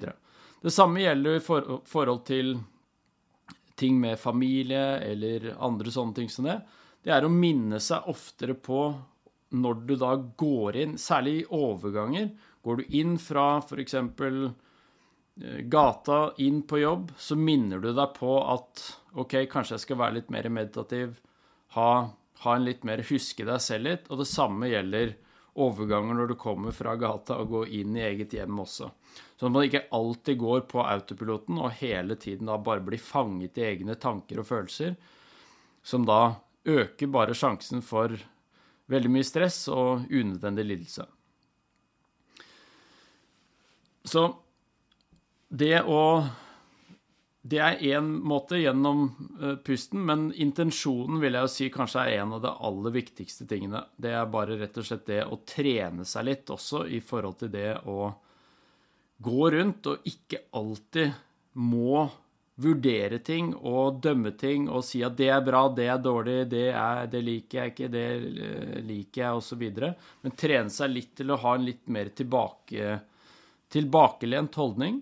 Det 0.59 0.73
samme 0.75 0.99
gjelder 0.99 1.37
i 1.37 1.43
forhold 1.87 2.25
til 2.27 2.57
ting 3.79 3.95
med 3.99 4.19
familie 4.19 4.99
eller 5.07 5.53
andre 5.55 5.91
sånne 5.91 6.17
ting 6.17 6.27
som 6.27 6.49
det. 6.49 6.57
Det 6.99 7.13
er 7.15 7.23
å 7.23 7.31
minne 7.31 7.79
seg 7.79 8.09
oftere 8.11 8.57
på 8.59 8.89
når 9.55 9.85
du 9.87 9.95
da 9.97 10.13
går 10.37 10.81
inn, 10.83 10.97
særlig 10.99 11.39
i 11.39 11.45
overganger. 11.55 12.33
Går 12.65 12.81
du 12.81 12.97
inn 12.99 13.15
fra 13.21 13.61
f.eks. 13.63 13.95
Eh, 13.95 14.41
gata 15.71 16.33
inn 16.43 16.61
på 16.67 16.81
jobb, 16.81 17.11
så 17.17 17.37
minner 17.39 17.79
du 17.79 17.91
deg 17.93 18.15
på 18.17 18.37
at 18.43 18.85
OK, 19.19 19.45
kanskje 19.51 19.77
jeg 19.77 19.85
skal 19.85 19.99
være 20.01 20.17
litt 20.19 20.33
mer 20.33 20.49
meditativ, 20.51 21.19
ha 21.77 21.91
ha 22.39 22.55
en 22.55 22.65
litt 22.65 22.85
mer 22.87 23.03
huske 23.09 23.45
deg 23.47 23.59
selv 23.63 23.89
litt. 23.89 24.07
Og 24.07 24.21
det 24.21 24.29
samme 24.29 24.69
gjelder 24.71 25.15
overganger 25.59 26.15
når 26.15 26.31
du 26.31 26.35
kommer 26.39 26.75
fra 26.75 26.95
gata 26.99 27.39
og 27.41 27.51
går 27.51 27.71
inn 27.81 27.97
i 27.97 28.05
eget 28.05 28.35
hjem 28.37 28.61
også. 28.63 28.89
Sånn 29.35 29.49
at 29.49 29.55
man 29.55 29.67
ikke 29.67 29.87
alltid 29.95 30.39
går 30.39 30.65
på 30.71 30.83
autopiloten 30.85 31.59
og 31.59 31.73
hele 31.81 32.15
tiden 32.19 32.47
da 32.51 32.59
bare 32.63 32.83
blir 32.85 33.01
fanget 33.03 33.59
i 33.59 33.65
egne 33.73 33.97
tanker 33.99 34.39
og 34.39 34.47
følelser, 34.47 34.95
som 35.83 36.05
da 36.07 36.39
øker 36.69 37.11
bare 37.11 37.35
sjansen 37.35 37.83
for 37.83 38.15
veldig 38.89 39.11
mye 39.11 39.27
stress 39.27 39.65
og 39.73 40.07
unødvendig 40.07 40.65
lidelse. 40.65 41.05
Så 44.07 44.23
det 45.49 45.81
å 45.81 46.03
det 47.41 47.59
er 47.63 47.83
én 47.95 48.07
måte 48.27 48.59
gjennom 48.59 49.05
uh, 49.41 49.55
pusten, 49.63 50.01
men 50.05 50.27
intensjonen 50.35 51.21
vil 51.21 51.37
jeg 51.37 51.45
jo 51.45 51.51
si 51.53 51.69
kanskje 51.73 52.03
er 52.03 52.23
en 52.23 52.35
av 52.35 52.43
de 52.43 52.51
aller 52.67 52.93
viktigste 52.93 53.47
tingene. 53.49 53.85
Det 53.95 54.11
er 54.13 54.27
bare 54.29 54.57
rett 54.59 54.77
og 54.77 54.85
slett 54.85 55.07
det 55.07 55.21
å 55.23 55.39
trene 55.47 56.05
seg 56.05 56.27
litt 56.27 56.51
også 56.51 56.83
i 56.91 56.99
forhold 56.99 57.39
til 57.39 57.53
det 57.53 57.71
å 57.87 58.11
gå 59.23 59.49
rundt 59.55 59.87
og 59.91 60.11
ikke 60.11 60.43
alltid 60.59 61.15
må 61.63 62.03
vurdere 62.59 63.21
ting 63.23 63.53
og 63.55 64.01
dømme 64.03 64.33
ting 64.35 64.67
og 64.67 64.83
si 64.83 64.99
at 65.07 65.15
det 65.15 65.29
er 65.31 65.41
bra, 65.43 65.63
det 65.71 65.87
er 65.87 65.99
dårlig, 66.03 66.41
det, 66.51 66.65
er, 66.75 67.05
det 67.07 67.23
liker 67.23 67.61
jeg 67.61 67.73
ikke, 67.73 67.91
det 67.95 68.07
uh, 68.19 68.79
liker 68.83 69.23
jeg, 69.23 69.41
osv. 69.41 69.67
Men 70.27 70.35
trene 70.35 70.75
seg 70.75 70.91
litt 70.91 71.15
til 71.23 71.31
å 71.31 71.39
ha 71.39 71.55
en 71.55 71.69
litt 71.71 71.87
mer 71.87 72.11
tilbake, 72.19 72.97
tilbakelent 73.71 74.59
holdning 74.59 74.99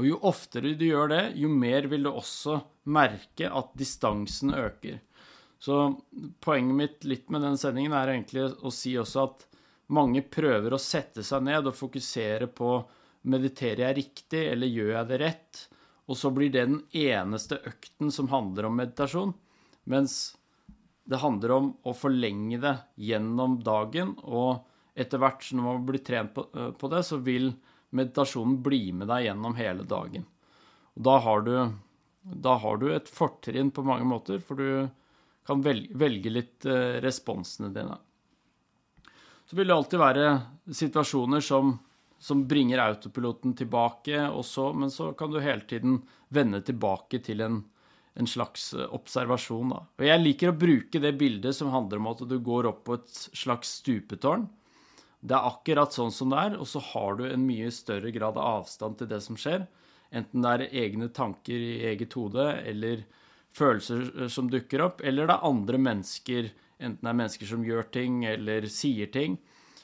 og 0.00 0.06
jo 0.08 0.16
oftere 0.24 0.72
du 0.78 0.86
gjør 0.86 1.10
det, 1.12 1.22
jo 1.36 1.50
mer 1.52 1.84
vil 1.92 2.06
du 2.06 2.10
også 2.10 2.56
merke 2.88 3.50
at 3.52 3.74
distansen 3.76 4.54
øker. 4.56 4.96
Så 5.60 5.76
poenget 6.40 6.76
mitt 6.78 7.04
litt 7.04 7.28
med 7.28 7.44
den 7.44 7.58
sendingen 7.60 7.92
er 7.92 8.14
egentlig 8.14 8.46
å 8.64 8.72
si 8.72 8.94
også 8.96 9.26
at 9.26 9.44
mange 9.92 10.22
prøver 10.24 10.72
å 10.72 10.80
sette 10.80 11.24
seg 11.26 11.44
ned 11.44 11.68
og 11.68 11.76
fokusere 11.76 12.48
på 12.48 12.78
mediterer 13.28 13.90
jeg 13.90 13.98
riktig, 13.98 14.44
eller 14.54 14.70
gjør 14.72 14.92
jeg 14.94 15.08
det 15.10 15.20
rett? 15.20 15.62
Og 16.08 16.16
så 16.16 16.30
blir 16.32 16.48
det 16.48 16.64
den 16.64 16.80
eneste 16.96 17.60
økten 17.68 18.08
som 18.14 18.30
handler 18.32 18.70
om 18.70 18.80
meditasjon. 18.80 19.34
Mens 19.92 20.14
det 21.04 21.20
handler 21.20 21.56
om 21.58 21.68
å 21.84 21.92
forlenge 21.92 22.60
det 22.62 22.76
gjennom 23.10 23.58
dagen, 23.66 24.14
og 24.24 24.64
etter 24.96 25.20
hvert 25.20 25.44
når 25.52 25.66
man 25.66 25.84
blir 25.90 26.02
trent 26.06 26.32
på, 26.32 26.46
på 26.48 26.90
det, 26.92 27.02
så 27.04 27.20
vil 27.20 27.52
meditasjonen 27.96 28.60
blir 28.62 28.92
med 28.96 29.10
deg 29.10 29.26
gjennom 29.28 29.56
hele 29.58 29.86
dagen. 29.88 30.26
Og 30.94 31.04
da 31.06 31.16
har 31.24 31.44
du, 31.46 31.54
da 32.22 32.56
har 32.62 32.80
du 32.80 32.88
et 32.94 33.10
fortrinn 33.10 33.72
på 33.74 33.84
mange 33.86 34.06
måter, 34.06 34.42
for 34.44 34.60
du 34.60 34.88
kan 35.46 35.62
velge, 35.64 35.94
velge 35.98 36.32
litt 36.32 36.66
eh, 36.68 37.00
responsene 37.02 37.72
dine. 37.74 37.98
Så 39.50 39.56
vil 39.58 39.66
det 39.66 39.74
alltid 39.74 39.98
være 39.98 40.26
situasjoner 40.78 41.42
som, 41.42 41.72
som 42.22 42.44
bringer 42.46 42.84
autopiloten 42.84 43.56
tilbake, 43.58 44.28
også, 44.28 44.68
men 44.78 44.92
så 44.94 45.10
kan 45.18 45.32
du 45.32 45.40
hele 45.42 45.66
tiden 45.66 45.98
vende 46.30 46.60
tilbake 46.62 47.18
til 47.26 47.42
en, 47.42 47.58
en 48.14 48.30
slags 48.30 48.70
eh, 48.76 48.86
observasjon. 48.94 49.74
Da. 49.74 49.82
Og 49.98 50.06
jeg 50.06 50.22
liker 50.22 50.52
å 50.52 50.58
bruke 50.60 51.02
det 51.02 51.16
bildet 51.18 51.58
som 51.58 51.74
handler 51.74 51.98
om 51.98 52.12
at 52.12 52.22
du 52.30 52.38
går 52.38 52.70
opp 52.70 52.84
på 52.86 53.00
et 53.00 53.20
slags 53.34 53.80
stupetårn. 53.80 54.46
Det 55.20 55.36
er 55.36 55.48
akkurat 55.50 55.92
sånn 55.92 56.12
som 56.14 56.32
det 56.32 56.40
er, 56.48 56.56
og 56.56 56.68
så 56.68 56.80
har 56.92 57.18
du 57.18 57.26
en 57.28 57.44
mye 57.44 57.68
større 57.74 58.12
grad 58.14 58.38
av 58.40 58.62
avstand 58.62 58.96
til 58.98 59.10
det 59.10 59.20
som 59.24 59.36
skjer. 59.36 59.66
Enten 60.10 60.42
det 60.42 60.52
er 60.52 60.78
egne 60.86 61.10
tanker 61.14 61.60
i 61.60 61.84
eget 61.90 62.16
hode, 62.16 62.46
eller 62.66 63.04
følelser 63.56 64.28
som 64.32 64.48
dukker 64.50 64.82
opp, 64.86 65.04
eller 65.04 65.28
det 65.28 65.36
er 65.36 65.46
andre 65.50 65.80
mennesker, 65.82 66.50
enten 66.80 67.04
det 67.04 67.12
er 67.12 67.20
mennesker 67.20 67.50
som 67.50 67.66
gjør 67.66 67.90
ting 67.92 68.24
eller 68.24 68.66
sier 68.72 69.10
ting. 69.12 69.36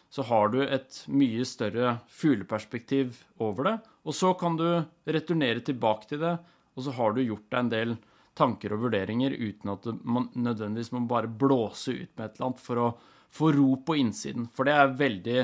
Så 0.08 0.24
har 0.30 0.48
du 0.48 0.60
et 0.62 1.02
mye 1.12 1.44
større 1.44 1.98
fugleperspektiv 2.08 3.18
over 3.42 3.68
det. 3.68 3.76
Og 4.06 4.14
så 4.14 4.32
kan 4.38 4.56
du 4.56 4.68
returnere 5.04 5.60
tilbake 5.66 6.08
til 6.12 6.22
det, 6.22 6.36
og 6.76 6.86
så 6.86 6.94
har 6.96 7.12
du 7.12 7.24
gjort 7.24 7.50
deg 7.50 7.58
en 7.60 7.72
del 7.72 7.96
tanker 8.36 8.74
og 8.76 8.86
vurderinger 8.86 9.34
uten 9.34 9.72
at 9.72 9.86
man 10.04 10.28
nødvendigvis 10.36 10.92
må 10.94 11.02
bare 11.08 11.30
blåse 11.30 11.94
ut 11.94 12.10
med 12.16 12.24
et 12.26 12.36
eller 12.36 12.48
annet 12.50 12.62
for 12.62 12.82
å 12.82 12.88
få 13.36 13.52
ro 13.56 13.70
på 13.86 13.98
innsiden. 14.00 14.48
For 14.56 14.68
det 14.68 14.74
er 14.76 14.96
veldig 14.98 15.40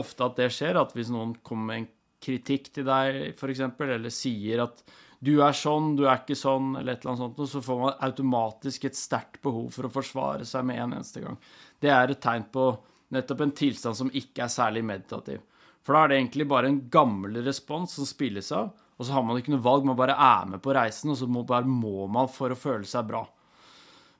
ofte 0.00 0.26
at 0.26 0.40
det 0.40 0.50
skjer, 0.54 0.80
at 0.80 0.94
hvis 0.96 1.12
noen 1.14 1.36
kommer 1.44 1.70
med 1.70 1.82
en 1.82 1.90
kritikk 2.24 2.70
til 2.74 2.86
deg, 2.88 3.20
f.eks., 3.36 3.62
eller 3.84 4.12
sier 4.12 4.64
at 4.64 4.82
du 5.24 5.38
er 5.40 5.56
sånn, 5.56 5.94
du 5.96 6.04
er 6.04 6.20
ikke 6.20 6.36
sånn, 6.36 6.74
eller 6.76 6.94
et 6.94 7.04
eller 7.04 7.14
annet 7.14 7.22
sånt, 7.22 7.50
så 7.52 7.62
får 7.64 7.80
man 7.80 8.02
automatisk 8.04 8.84
et 8.88 8.98
sterkt 8.98 9.40
behov 9.44 9.70
for 9.72 9.86
å 9.86 9.92
forsvare 9.92 10.44
seg 10.48 10.66
med 10.68 10.82
en 10.82 10.96
eneste 10.98 11.22
gang. 11.24 11.38
Det 11.80 11.92
er 11.92 12.12
et 12.12 12.20
tegn 12.20 12.44
på 12.52 12.66
nettopp 13.14 13.44
en 13.44 13.54
tilstand 13.56 13.96
som 13.96 14.12
ikke 14.12 14.44
er 14.44 14.52
særlig 14.52 14.82
meditativ. 14.84 15.40
For 15.84 15.96
da 15.96 16.02
er 16.02 16.10
det 16.10 16.18
egentlig 16.18 16.48
bare 16.50 16.68
en 16.70 16.82
gammel 16.92 17.38
respons 17.44 17.96
som 17.96 18.08
spilles 18.08 18.50
av, 18.56 18.72
og 18.94 19.06
så 19.06 19.16
har 19.16 19.24
man 19.26 19.40
ikke 19.40 19.54
noe 19.54 19.64
valg, 19.64 19.86
man 19.88 19.98
bare 19.98 20.16
er 20.16 20.50
med 20.52 20.62
på 20.64 20.74
reisen, 20.76 21.12
og 21.12 21.18
så 21.18 21.28
må, 21.30 21.42
bare 21.48 21.68
må 21.68 22.06
man 22.10 22.28
for 22.30 22.52
å 22.52 22.58
føle 22.58 22.86
seg 22.88 23.08
bra. 23.08 23.24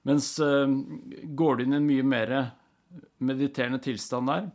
Mens 0.08 0.34
uh, 0.42 0.68
går 1.36 1.56
du 1.56 1.64
inn 1.64 1.76
i 1.76 1.80
en 1.80 1.88
mye 1.88 2.06
mer 2.06 2.34
mediterende 3.18 3.80
tilstand 3.82 4.30
der, 4.30 4.50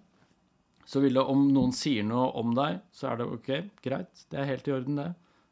så 0.89 1.01
vil 1.03 1.19
det 1.19 1.25
om 1.29 1.47
noen 1.53 1.73
sier 1.75 2.05
noe 2.05 2.31
om 2.39 2.55
deg, 2.57 2.79
så 2.95 3.11
er 3.11 3.19
det 3.19 3.27
OK, 3.29 3.49
greit, 3.85 4.23
det 4.31 4.39
er 4.41 4.49
helt 4.49 4.69
i 4.69 4.73
orden, 4.73 4.97
det. 4.97 5.09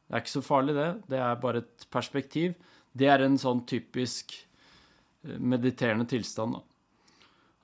Det 0.08 0.16
er 0.16 0.24
ikke 0.24 0.34
så 0.38 0.46
farlig, 0.46 0.74
det. 0.78 0.88
Det 1.12 1.20
er 1.20 1.42
bare 1.42 1.62
et 1.62 1.86
perspektiv. 1.94 2.56
Det 2.98 3.10
er 3.12 3.22
en 3.22 3.36
sånn 3.38 3.66
typisk 3.70 4.34
eh, 4.34 5.36
mediterende 5.38 6.08
tilstand, 6.10 6.58
da. 6.58 6.64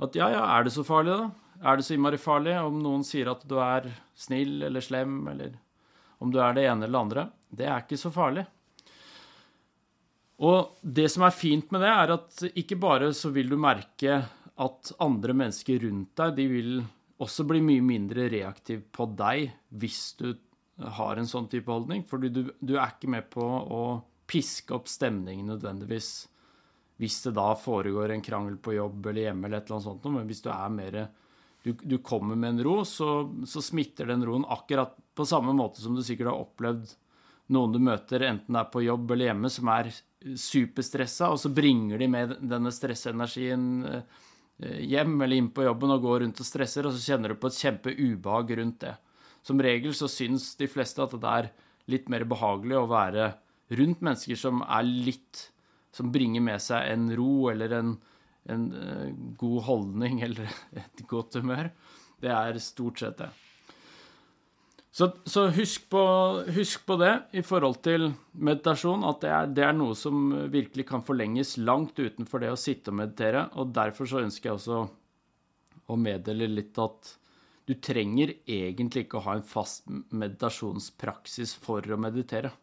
At 0.04 0.18
ja, 0.20 0.28
ja, 0.34 0.44
er 0.58 0.68
det 0.68 0.74
så 0.76 0.84
farlig, 0.86 1.16
da? 1.16 1.30
Er 1.64 1.80
det 1.80 1.86
så 1.88 1.96
innmari 1.96 2.20
farlig 2.20 2.58
om 2.60 2.82
noen 2.84 3.06
sier 3.08 3.30
at 3.32 3.46
du 3.48 3.56
er 3.64 3.88
snill 4.20 4.66
eller 4.68 4.84
slem, 4.84 5.22
eller 5.32 5.56
om 6.22 6.34
du 6.34 6.42
er 6.44 6.58
det 6.58 6.68
ene 6.68 6.90
eller 6.90 6.98
det 6.98 7.04
andre? 7.08 7.26
Det 7.54 7.70
er 7.70 7.86
ikke 7.86 8.02
så 8.02 8.12
farlig. 8.14 8.44
Og 10.44 10.76
det 10.82 11.08
som 11.14 11.24
er 11.24 11.36
fint 11.36 11.72
med 11.72 11.86
det, 11.86 11.92
er 11.94 12.16
at 12.18 12.46
ikke 12.60 12.78
bare 12.82 13.14
så 13.16 13.32
vil 13.32 13.52
du 13.54 13.58
merke 13.58 14.24
at 14.62 14.92
andre 15.02 15.34
mennesker 15.34 15.82
rundt 15.82 16.14
deg 16.20 16.36
de 16.38 16.48
vil 16.50 16.74
også 17.24 17.46
bli 17.48 17.62
mye 17.64 17.84
mindre 17.86 18.28
reaktiv 18.32 18.84
på 18.94 19.08
deg 19.18 19.48
hvis 19.82 20.02
du 20.20 20.34
har 20.98 21.18
en 21.18 21.30
sånn 21.30 21.48
type 21.50 21.72
holdning. 21.72 22.04
Fordi 22.10 22.30
du, 22.34 22.44
du, 22.60 22.76
er 22.78 22.94
ikke 22.94 23.12
med 23.16 23.30
på 23.34 23.44
å 23.44 23.84
piske 24.30 24.76
opp 24.76 24.90
stemningen 24.92 25.52
nødvendigvis 25.54 26.14
hvis 27.02 27.18
det 27.26 27.34
da 27.36 27.50
foregår 27.58 28.14
en 28.14 28.24
krangel 28.24 28.60
på 28.62 28.76
jobb 28.76 29.10
eller 29.10 29.28
hjemme 29.28 29.48
eller 29.48 29.60
et 29.60 29.68
eller 29.68 29.80
annet 29.80 29.90
sånt. 29.90 30.10
Men 30.14 30.30
hvis 30.30 30.44
du 30.46 30.50
er 30.54 30.74
mer 30.74 31.00
du, 31.64 31.72
du 31.80 31.98
kommer 32.04 32.38
med 32.38 32.54
en 32.54 32.66
ro, 32.66 32.76
så, 32.86 33.24
så, 33.48 33.64
smitter 33.64 34.10
den 34.12 34.26
roen 34.28 34.46
akkurat 34.52 34.94
på 35.16 35.26
samme 35.26 35.56
måte 35.56 35.82
som 35.82 35.96
du 35.96 36.04
sikkert 36.04 36.34
har 36.34 36.44
opplevd 36.44 36.92
noen 37.56 37.74
du 37.74 37.80
møter, 37.84 38.24
enten 38.28 38.56
det 38.56 38.62
er 38.62 38.72
på 38.72 38.84
jobb 38.84 39.14
eller 39.14 39.30
hjemme, 39.30 39.52
som 39.52 39.70
er 39.72 39.90
superstressa, 40.40 41.30
og 41.34 41.40
så 41.40 41.52
bringer 41.56 42.00
de 42.00 42.08
med 42.12 42.36
denne 42.52 42.72
stresseenergien 42.72 43.66
eh, 43.88 44.04
Eh, 44.04 44.33
hjem 44.84 45.16
eller 45.22 45.40
inn 45.40 45.50
på 45.54 45.66
jobben 45.66 45.94
og 45.96 46.06
går 46.06 46.24
rundt 46.24 46.42
og 46.42 46.48
stresser, 46.48 46.88
og 46.88 46.96
så 46.96 47.14
kjenner 47.14 47.34
du 47.34 47.40
på 47.40 47.50
et 47.50 47.60
kjempeubehag 47.60 48.54
rundt 48.60 48.80
det. 48.86 48.94
Som 49.44 49.62
regel 49.64 49.96
så 49.98 50.08
syns 50.12 50.54
de 50.60 50.70
fleste 50.72 51.04
at 51.04 51.16
det 51.20 51.32
er 51.32 51.50
litt 51.92 52.08
mer 52.12 52.24
behagelig 52.30 52.78
å 52.80 52.90
være 52.92 53.34
rundt 53.76 54.04
mennesker 54.06 54.40
som 54.40 54.64
er 54.64 54.88
litt 54.88 55.50
Som 55.94 56.10
bringer 56.10 56.42
med 56.42 56.58
seg 56.58 56.88
en 56.90 57.12
ro 57.14 57.52
eller 57.52 57.74
en, 57.78 57.90
en 58.50 58.62
uh, 58.74 59.12
god 59.38 59.60
holdning 59.68 60.24
eller 60.26 60.50
et 60.82 61.04
godt 61.06 61.38
humør. 61.38 61.70
Det 62.18 62.32
er 62.34 62.58
stort 62.58 62.98
sett 63.04 63.20
det. 63.20 63.28
Så, 64.94 65.08
så 65.26 65.48
husk, 65.50 65.88
på, 65.90 66.02
husk, 66.54 66.84
på, 66.86 67.00
det 67.02 67.14
i 67.34 67.42
forhold 67.42 67.80
til 67.82 68.12
meditasjon, 68.38 69.02
at 69.10 69.24
det 69.24 69.32
er, 69.34 69.48
det 69.58 69.64
er, 69.66 69.74
noe 69.74 69.96
som 69.98 70.28
virkelig 70.54 70.86
kan 70.92 71.02
forlenges 71.06 71.56
langt 71.58 71.98
utenfor 71.98 72.44
det 72.44 72.52
å 72.54 72.60
sitte 72.60 72.94
og 72.94 73.00
meditere. 73.00 73.48
Og 73.58 73.72
derfor 73.74 74.10
så 74.10 74.22
ønsker 74.22 74.52
jeg 74.52 74.60
også 74.60 74.84
å 75.90 75.98
meddele 75.98 76.52
litt 76.52 76.78
at 76.78 77.10
du 77.66 77.74
trenger 77.82 78.36
egentlig 78.46 79.08
ikke 79.08 79.18
å 79.18 79.26
ha 79.32 79.38
en 79.40 79.48
fast 79.48 79.90
meditasjonspraksis 79.90 81.56
for 81.64 81.90
å 81.90 81.98
meditere. 81.98 82.54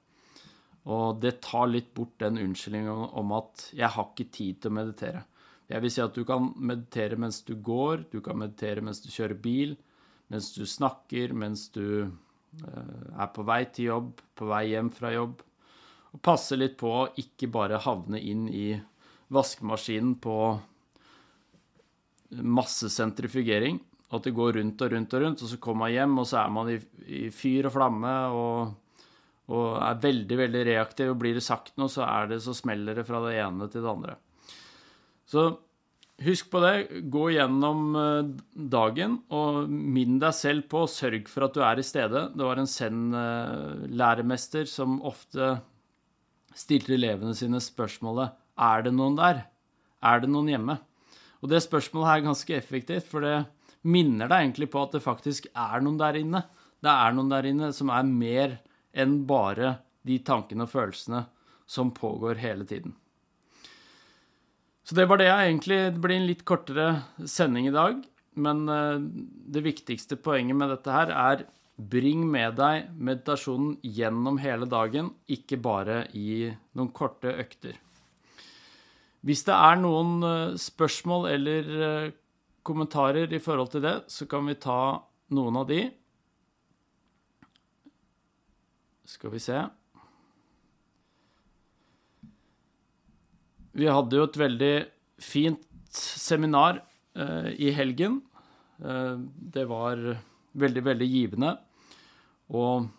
Og 0.86 1.18
det 1.20 1.40
tar 1.42 1.66
litt 1.66 1.90
bort 1.98 2.14
den 2.22 2.38
unnskyldningen 2.38 3.10
om 3.10 3.34
at 3.36 3.70
'jeg 3.74 3.90
har 3.90 4.06
ikke 4.06 4.30
tid 4.30 4.62
til 4.62 4.70
å 4.70 4.78
meditere'. 4.78 5.24
Jeg 5.68 5.82
vil 5.82 5.90
si 5.90 6.00
at 6.00 6.14
du 6.14 6.24
kan 6.24 6.54
meditere 6.56 7.16
mens 7.16 7.42
du 7.42 7.56
går, 7.56 8.10
du 8.10 8.20
kan 8.20 8.38
meditere 8.38 8.80
mens 8.80 9.00
du 9.00 9.10
kjører 9.10 9.34
bil, 9.34 9.76
mens 10.30 10.52
du 10.54 10.64
snakker, 10.66 11.34
mens 11.34 11.68
du 11.74 12.06
eh, 12.06 13.06
er 13.18 13.30
på 13.34 13.44
vei 13.46 13.64
til 13.74 13.90
jobb, 13.90 14.10
på 14.38 14.50
vei 14.50 14.64
hjem 14.72 14.90
fra 14.94 15.12
jobb. 15.14 15.42
Og 16.14 16.22
passe 16.24 16.58
litt 16.58 16.76
på 16.78 16.90
å 16.90 17.08
ikke 17.20 17.50
bare 17.52 17.82
havne 17.82 18.18
inn 18.18 18.48
i 18.50 18.72
vaskemaskinen 19.30 20.16
på 20.22 20.36
masse 22.42 22.90
sentrifugering. 22.90 23.78
At 24.10 24.26
det 24.26 24.34
går 24.34 24.56
rundt 24.58 24.82
og 24.82 24.92
rundt 24.94 25.14
og 25.14 25.22
rundt, 25.22 25.42
og 25.44 25.50
så 25.52 25.58
kommer 25.62 25.86
man 25.86 25.94
hjem, 25.94 26.16
og 26.18 26.26
så 26.26 26.40
er 26.42 26.54
man 26.54 26.70
i, 26.72 26.78
i 27.06 27.24
fyr 27.34 27.68
og 27.68 27.74
flamme 27.76 28.14
og, 28.34 28.72
og, 29.52 29.66
er 29.86 30.00
veldig, 30.02 30.38
veldig 30.44 30.64
reaktiv. 30.66 31.12
Og 31.12 31.20
blir 31.22 31.38
det 31.38 31.46
sagt 31.46 31.76
noe, 31.78 31.90
så 31.90 32.02
er 32.08 32.32
det 32.32 32.40
så 32.42 32.54
smeller 32.58 32.98
det 32.98 33.06
fra 33.06 33.22
det 33.26 33.36
ene 33.38 33.70
til 33.70 33.86
det 33.86 33.92
andre. 33.92 34.16
Så 35.30 35.46
husk 36.24 36.50
på 36.52 36.60
det. 36.64 36.74
Gå 37.12 37.30
gjennom 37.34 37.96
eh, 37.96 38.30
dagen 38.72 39.18
og 39.32 39.70
minn 39.70 40.18
deg 40.22 40.36
selv 40.36 40.68
på, 40.72 40.84
sørg 40.90 41.28
for 41.30 41.48
at 41.48 41.56
du 41.56 41.64
er 41.64 41.80
i 41.80 41.86
stedet. 41.86 42.28
Det 42.36 42.46
var 42.46 42.60
en 42.60 42.70
Zen-læremester 42.70 44.68
som 44.68 45.00
ofte 45.06 45.56
stilte 46.56 46.96
elevene 46.96 47.34
sine 47.38 47.60
spørsmålet 47.62 48.36
er 48.60 48.84
det 48.84 48.92
noen 48.92 49.16
der? 49.16 49.44
Er 50.04 50.20
det 50.20 50.30
noen 50.30 50.48
hjemme? 50.50 50.76
Og 51.40 51.48
det 51.52 51.62
spørsmålet 51.64 52.12
er 52.12 52.26
ganske 52.26 52.56
effektivt, 52.56 53.06
for 53.08 53.24
det 53.24 53.36
minner 53.88 54.28
deg 54.28 54.44
egentlig 54.44 54.68
på 54.72 54.82
at 54.84 54.96
det 54.96 55.04
faktisk 55.04 55.48
er 55.54 55.80
noen 55.84 56.00
der 56.00 56.18
inne. 56.20 56.44
Det 56.80 56.92
er 56.92 57.14
noen 57.16 57.32
der 57.32 57.48
inne 57.48 57.70
som 57.76 57.92
er 57.92 58.08
mer 58.08 58.58
enn 58.92 59.22
bare 59.28 59.78
de 60.04 60.18
tankene 60.24 60.66
og 60.66 60.72
følelsene 60.72 61.24
som 61.70 61.92
pågår 61.96 62.40
hele 62.42 62.66
tiden. 62.68 62.96
Så 64.90 64.96
det 64.98 65.04
var 65.06 65.20
det 65.20 65.28
jeg 65.28 65.50
egentlig 65.52 65.76
Det 65.94 66.02
blir 66.02 66.18
en 66.18 66.26
litt 66.26 66.40
kortere 66.42 66.86
sending 67.22 67.68
i 67.68 67.74
dag, 67.74 68.00
men 68.42 68.64
eh, 68.66 68.96
det 69.54 69.62
viktigste 69.62 70.18
poenget 70.18 70.58
med 70.58 70.72
dette 70.74 70.90
her 70.90 71.12
er 71.14 71.44
Bring 71.80 72.24
med 72.28 72.58
deg 72.58 72.88
meditasjonen 72.98 73.76
gjennom 73.86 74.40
hele 74.42 74.66
dagen, 74.68 75.12
ikke 75.30 75.56
bare 75.62 76.02
i 76.12 76.50
noen 76.76 76.90
korte 76.92 77.30
økter. 77.40 77.78
Hvis 79.24 79.46
det 79.46 79.54
er 79.54 79.78
noen 79.78 80.26
eh, 80.26 80.58
spørsmål 80.58 81.30
eller 81.36 81.70
eh, 81.86 82.10
kommentarer 82.66 83.30
i 83.30 83.40
forhold 83.40 83.70
til 83.76 83.86
det, 83.86 83.94
så 84.10 84.26
kan 84.26 84.50
vi 84.50 84.58
ta 84.58 84.98
noen 85.38 85.62
av 85.62 85.70
de. 85.70 85.84
Skal 89.14 89.38
vi 89.38 89.46
se 89.46 89.62
Vi 93.80 93.88
hadde 93.88 94.18
jo 94.18 94.26
et 94.28 94.36
veldig 94.36 94.74
fint 95.24 95.62
seminar 95.96 96.82
eh, 97.16 97.48
i 97.56 97.70
helgen. 97.72 98.18
Eh, 98.84 99.16
det 99.56 99.64
var 99.70 100.02
veldig, 100.52 100.82
veldig 100.84 101.08
givende. 101.08 101.54
Og 102.52 102.90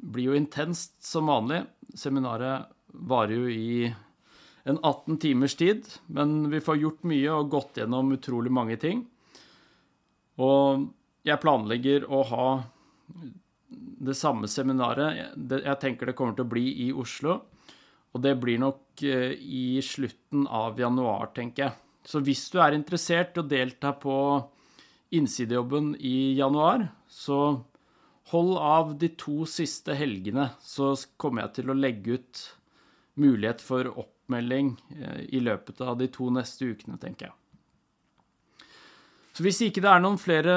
blir 0.00 0.30
jo 0.30 0.36
intenst 0.36 0.98
som 1.04 1.30
vanlig. 1.32 1.62
Seminaret 1.96 2.68
varer 2.92 3.36
jo 3.38 3.48
i 3.48 3.88
en 4.68 4.76
18 4.84 5.16
timers 5.22 5.54
tid, 5.56 5.86
men 6.12 6.50
vi 6.52 6.60
får 6.60 6.82
gjort 6.82 7.06
mye 7.08 7.36
og 7.38 7.48
gått 7.54 7.80
gjennom 7.80 8.12
utrolig 8.12 8.52
mange 8.52 8.76
ting. 8.82 9.06
Og 10.40 10.90
jeg 11.24 11.40
planlegger 11.40 12.04
å 12.04 12.20
ha 12.28 12.50
det 14.00 14.16
samme 14.18 14.48
seminaret. 14.48 15.32
Jeg 15.36 15.80
tenker 15.80 16.10
det 16.10 16.16
kommer 16.18 16.36
til 16.36 16.44
å 16.44 16.52
bli 16.52 16.66
i 16.84 16.90
Oslo. 16.92 17.40
Og 18.14 18.22
det 18.24 18.34
blir 18.42 18.58
nok 18.62 19.04
eh, 19.06 19.34
i 19.38 19.80
slutten 19.84 20.46
av 20.46 20.80
januar, 20.80 21.30
tenker 21.36 21.68
jeg. 21.68 21.76
Så 22.06 22.22
hvis 22.24 22.46
du 22.50 22.58
er 22.62 22.74
interessert 22.74 23.36
i 23.36 23.42
å 23.42 23.46
delta 23.46 23.92
på 23.92 24.14
innsidejobben 25.14 25.92
i 25.96 26.32
januar, 26.38 26.88
så 27.10 27.60
hold 28.30 28.56
av 28.58 28.94
de 28.98 29.10
to 29.18 29.44
siste 29.48 29.94
helgene, 29.98 30.50
så 30.62 30.94
kommer 31.20 31.46
jeg 31.46 31.60
til 31.60 31.70
å 31.70 31.78
legge 31.78 32.18
ut 32.18 32.42
mulighet 33.20 33.62
for 33.62 33.90
oppmelding 33.90 34.74
eh, 34.96 35.22
i 35.36 35.42
løpet 35.42 35.82
av 35.84 35.98
de 36.00 36.10
to 36.12 36.30
neste 36.34 36.70
ukene, 36.72 36.98
tenker 37.02 37.30
jeg. 37.30 37.36
Så 39.34 39.46
hvis 39.46 39.60
ikke 39.64 39.82
det 39.84 39.90
er 39.90 40.02
noen 40.02 40.18
flere 40.20 40.56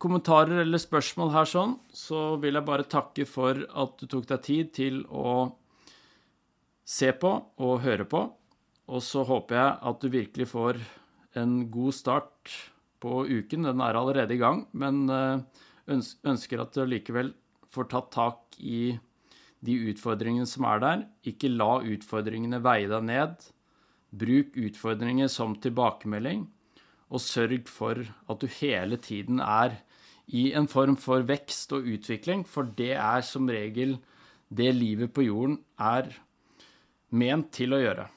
kommentarer 0.00 0.62
eller 0.62 0.80
spørsmål 0.80 1.32
her 1.34 1.48
sånn, 1.48 1.74
så 1.92 2.36
vil 2.40 2.56
jeg 2.56 2.66
bare 2.68 2.88
takke 2.88 3.26
for 3.28 3.58
at 3.68 3.98
du 4.00 4.06
tok 4.08 4.28
deg 4.30 4.44
tid 4.46 4.70
til 4.78 5.02
å 5.12 5.50
se 6.90 7.12
på 7.14 7.30
og 7.62 7.80
høre 7.84 8.06
på. 8.08 8.24
Og 8.90 9.02
så 9.06 9.22
håper 9.26 9.58
jeg 9.58 9.76
at 9.90 10.02
du 10.02 10.10
virkelig 10.10 10.48
får 10.50 10.80
en 11.38 11.60
god 11.70 11.94
start 11.94 12.54
på 13.00 13.22
uken. 13.28 13.68
Den 13.68 13.82
er 13.84 13.98
allerede 13.98 14.34
i 14.34 14.40
gang, 14.40 14.64
men 14.72 15.04
eh, 15.08 15.44
ønsker 15.90 16.64
at 16.64 16.74
du 16.74 16.82
likevel 16.88 17.32
får 17.70 17.90
tatt 17.92 18.10
tak 18.16 18.58
i 18.58 18.98
de 19.64 19.76
utfordringene 19.92 20.48
som 20.48 20.66
er 20.66 20.82
der. 20.82 21.04
Ikke 21.30 21.52
la 21.52 21.78
utfordringene 21.78 22.62
veie 22.64 22.88
deg 22.90 23.06
ned. 23.06 23.36
Bruk 24.10 24.56
utfordringer 24.58 25.30
som 25.30 25.54
tilbakemelding, 25.62 26.48
og 27.14 27.22
sørg 27.22 27.68
for 27.70 28.00
at 28.02 28.42
du 28.42 28.48
hele 28.58 28.98
tiden 28.98 29.38
er 29.44 29.76
i 30.26 30.48
en 30.58 30.66
form 30.70 30.96
for 30.98 31.22
vekst 31.26 31.74
og 31.76 31.86
utvikling, 31.86 32.42
for 32.46 32.66
det 32.78 32.96
er 32.96 33.22
som 33.26 33.46
regel 33.50 33.98
det 34.50 34.72
livet 34.74 35.12
på 35.14 35.28
jorden 35.28 35.60
er 35.78 36.10
ment 37.10 37.50
til 37.56 37.74
å 37.74 37.80
gjøre. 37.80 38.08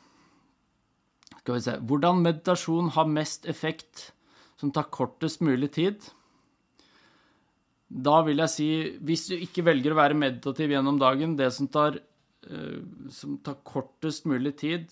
Skal 1.44 1.58
vi 1.58 1.64
se 1.66 1.78
Hvordan 1.84 2.22
meditasjon 2.24 2.92
har 2.96 3.10
mest 3.10 3.48
effekt 3.50 4.12
som 4.64 4.72
tar 4.72 4.88
kortest 4.96 5.42
mulig 5.44 5.74
tid. 5.76 6.06
Da 7.88 8.22
vil 8.24 8.40
jeg 8.40 8.52
si, 8.54 8.68
hvis 9.04 9.26
du 9.28 9.36
ikke 9.36 9.66
velger 9.68 9.92
å 9.92 10.00
være 10.00 10.18
meditativ 10.18 10.72
gjennom 10.72 10.96
dagen, 11.02 11.36
det 11.36 11.50
som 11.52 11.68
tar, 11.68 11.98
uh, 12.48 12.78
som 13.12 13.36
tar 13.44 13.60
kortest 13.68 14.24
mulig 14.30 14.56
tid 14.62 14.88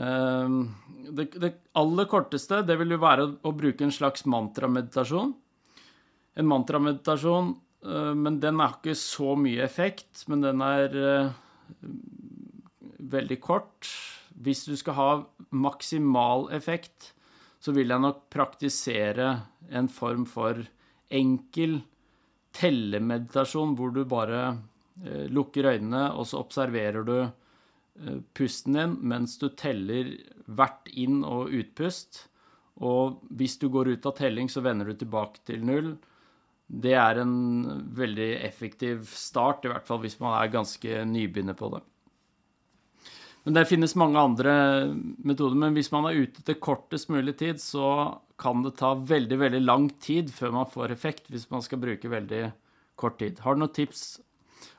uh, 0.00 0.48
det, 1.12 1.28
det, 1.36 1.52
aller 1.76 2.08
korteste, 2.08 2.62
det 2.64 2.78
vil 2.80 2.96
jo 2.96 3.02
være 3.04 3.28
å, 3.28 3.34
å 3.50 3.52
bruke 3.52 3.84
en 3.84 3.94
slags 3.94 4.24
mantrameditasjon. 4.24 5.36
En 6.40 6.48
mantrameditasjon, 6.48 7.52
uh, 7.84 8.14
men 8.16 8.40
den 8.40 8.64
har 8.64 8.78
ikke 8.78 8.96
så 8.96 9.36
mye 9.36 9.60
effekt, 9.68 10.24
men 10.32 10.48
den 10.48 10.64
er 10.64 10.98
veldig 13.12 13.38
kort. 13.44 13.88
Hvis 14.32 14.64
du 14.68 14.76
skal 14.80 14.96
ha 14.96 15.10
maksimal 15.50 16.48
effekt, 16.56 17.12
så 17.62 17.74
vil 17.76 17.92
jeg 17.92 18.02
nok 18.02 18.24
praktisere 18.32 19.28
en 19.70 19.88
form 19.92 20.24
for 20.26 20.64
enkel 21.12 21.82
tellemeditasjon 22.56 23.76
hvor 23.78 23.92
du 23.94 24.02
bare 24.08 24.42
eh, 25.04 25.28
lukker 25.32 25.70
øynene, 25.70 26.08
og 26.12 26.26
så 26.28 26.42
observerer 26.42 27.06
du 27.06 27.16
eh, 27.22 28.18
pusten 28.34 28.76
din 28.76 28.96
mens 29.08 29.38
du 29.40 29.48
teller 29.56 30.14
hvert 30.46 30.90
inn- 30.92 31.24
og 31.24 31.52
utpust. 31.54 32.26
Og 32.82 33.20
hvis 33.30 33.58
du 33.60 33.68
går 33.72 33.94
ut 33.94 34.08
av 34.08 34.16
telling, 34.18 34.48
så 34.50 34.64
vender 34.64 34.88
du 34.88 34.96
tilbake 34.98 35.44
til 35.46 35.64
null. 35.64 35.94
Det 36.72 36.94
er 36.96 37.20
en 37.20 37.34
veldig 37.94 38.30
effektiv 38.42 39.04
start, 39.12 39.66
i 39.66 39.72
hvert 39.72 39.86
fall 39.86 40.00
hvis 40.02 40.18
man 40.22 40.38
er 40.38 40.52
ganske 40.52 41.02
nybegynner 41.08 41.56
på 41.58 41.68
det. 41.74 41.82
Men 43.42 43.56
det 43.56 43.64
finnes 43.66 43.96
mange 43.98 44.20
andre 44.20 44.52
metoder. 45.26 45.56
Men 45.58 45.74
hvis 45.74 45.90
man 45.94 46.06
er 46.06 46.18
ute 46.22 46.44
til 46.46 46.60
kortest 46.62 47.10
mulig 47.10 47.34
tid, 47.40 47.58
så 47.62 48.18
kan 48.42 48.62
det 48.62 48.76
ta 48.78 48.94
veldig, 48.94 49.38
veldig 49.38 49.62
lang 49.64 49.88
tid 50.02 50.30
før 50.34 50.54
man 50.54 50.70
får 50.70 50.94
effekt, 50.94 51.30
hvis 51.30 51.48
man 51.50 51.64
skal 51.64 51.80
bruke 51.82 52.10
veldig 52.10 52.44
kort 52.98 53.18
tid. 53.22 53.42
Har 53.42 53.56
du 53.56 53.64
noen 53.64 53.74
tips 53.74 54.20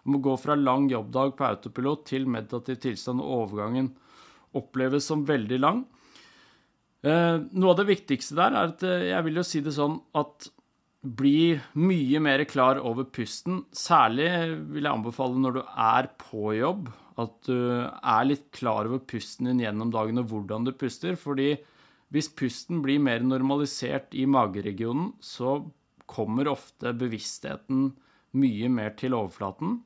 om 0.08 0.18
å 0.18 0.24
gå 0.24 0.38
fra 0.40 0.56
lang 0.60 0.88
jobbdag 0.92 1.36
på 1.36 1.48
autopilot 1.48 2.08
til 2.08 2.28
meditativ 2.30 2.80
tilstand, 2.84 3.24
og 3.24 3.48
overgangen 3.48 3.92
oppleves 4.56 5.08
som 5.12 5.28
veldig 5.28 5.60
lang? 5.60 5.84
Eh, 7.04 7.38
noe 7.52 7.72
av 7.74 7.80
det 7.82 7.90
viktigste 7.90 8.38
der 8.40 8.56
er 8.56 8.72
at 8.72 8.84
eh, 8.88 9.10
jeg 9.10 9.28
vil 9.28 9.40
jo 9.42 9.48
si 9.48 9.60
det 9.64 9.76
sånn 9.76 9.98
at 10.16 10.48
bli 11.04 11.58
mye 11.76 12.20
mer 12.24 12.46
klar 12.48 12.80
over 12.80 13.04
pusten. 13.12 13.66
Særlig 13.76 14.30
vil 14.72 14.86
jeg 14.86 14.94
anbefale 14.94 15.36
når 15.36 15.58
du 15.58 15.64
er 15.68 16.08
på 16.22 16.54
jobb 16.56 16.88
at 17.22 17.34
du 17.46 17.58
er 17.86 18.26
litt 18.26 18.48
klar 18.56 18.88
over 18.90 19.04
pusten 19.06 19.50
din 19.50 19.62
gjennom 19.64 19.92
dagen 19.94 20.22
og 20.22 20.32
hvordan 20.32 20.66
du 20.68 20.74
puster. 20.78 21.18
Fordi 21.20 21.54
hvis 22.14 22.32
pusten 22.38 22.82
blir 22.86 23.02
mer 23.02 23.26
normalisert 23.26 24.16
i 24.18 24.26
mageregionen, 24.30 25.14
så 25.22 25.60
kommer 26.10 26.50
ofte 26.52 26.94
bevisstheten 26.98 27.92
mye 28.38 28.70
mer 28.74 28.96
til 28.98 29.16
overflaten. 29.18 29.78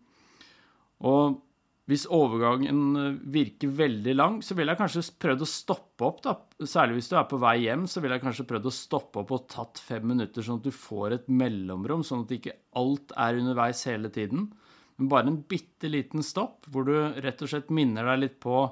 Og 1.07 1.43
hvis 1.87 2.03
overgangen 2.11 3.19
virker 3.31 3.71
veldig 3.71 4.15
lang, 4.15 4.39
så 4.43 4.55
vil 4.57 4.67
jeg 4.67 4.79
kanskje 4.79 5.03
prøvd 5.23 5.43
å 5.43 5.47
stoppe 5.47 6.07
opp. 6.07 6.19
da. 6.25 6.33
Særlig 6.67 6.97
hvis 6.97 7.11
du 7.11 7.15
er 7.15 7.27
på 7.31 7.39
vei 7.39 7.55
hjem, 7.63 7.85
så 7.87 8.03
vil 8.03 8.11
jeg 8.11 8.23
kanskje 8.23 8.47
prøvd 8.49 8.67
å 8.67 8.75
stoppe 8.75 9.21
opp 9.21 9.31
og 9.35 9.45
tatt 9.51 9.79
fem 9.79 10.03
minutter, 10.11 10.43
sånn 10.43 10.59
at 10.59 10.67
du 10.67 10.75
får 10.75 11.15
et 11.15 11.29
mellomrom, 11.31 12.03
sånn 12.07 12.25
at 12.25 12.33
ikke 12.35 12.57
alt 12.79 13.15
er 13.15 13.39
underveis 13.39 13.85
hele 13.87 14.11
tiden 14.11 14.49
men 14.97 15.11
bare 15.11 15.29
en 15.29 15.43
bitte 15.45 15.89
liten 15.91 16.25
stopp 16.25 16.65
hvor 16.73 16.87
du 16.87 16.95
rett 17.21 17.41
og 17.41 17.51
slett 17.51 17.69
minner 17.73 18.07
deg 18.11 18.23
litt 18.23 18.39
på 18.43 18.65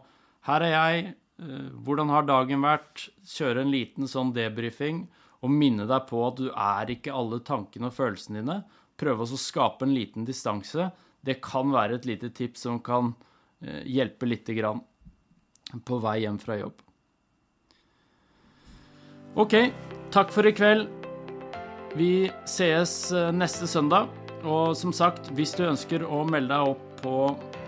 her 0.45 0.61
er 0.65 0.73
jeg, 0.73 1.13
Eh, 1.39 1.69
hvordan 1.83 2.11
har 2.13 2.27
dagen 2.27 2.63
vært? 2.63 3.09
Kjøre 3.27 3.65
en 3.65 3.73
liten 3.73 4.07
sånn 4.07 4.31
debrifing 4.35 5.05
og 5.43 5.51
minne 5.51 5.87
deg 5.89 6.07
på 6.09 6.21
at 6.29 6.39
du 6.39 6.47
er 6.49 6.91
ikke 6.93 7.13
alle 7.13 7.41
tankene 7.45 7.91
og 7.91 7.97
følelsene 7.97 8.41
dine. 8.41 8.61
Prøve 8.95 9.27
å 9.27 9.39
skape 9.39 9.85
en 9.85 9.95
liten 9.95 10.27
distanse. 10.27 10.89
Det 11.25 11.41
kan 11.43 11.73
være 11.73 11.99
et 11.99 12.07
lite 12.07 12.31
tips 12.31 12.65
som 12.67 12.79
kan 12.79 13.13
eh, 13.61 13.83
hjelpe 13.83 14.29
lite 14.29 14.55
grann 14.55 14.81
på 15.85 15.99
vei 15.99 16.21
hjem 16.23 16.39
fra 16.39 16.59
jobb. 16.61 16.81
OK, 19.35 19.55
takk 20.15 20.31
for 20.31 20.47
i 20.47 20.55
kveld. 20.55 20.87
Vi 21.99 22.29
sees 22.47 23.11
eh, 23.11 23.33
neste 23.35 23.67
søndag. 23.67 24.24
Og 24.45 24.75
som 24.77 24.93
sagt, 24.93 25.31
hvis 25.33 25.55
du 25.57 25.63
ønsker 25.65 26.05
å 26.05 26.21
melde 26.29 26.53
deg 26.53 26.75
opp 26.75 27.01
på 27.01 27.15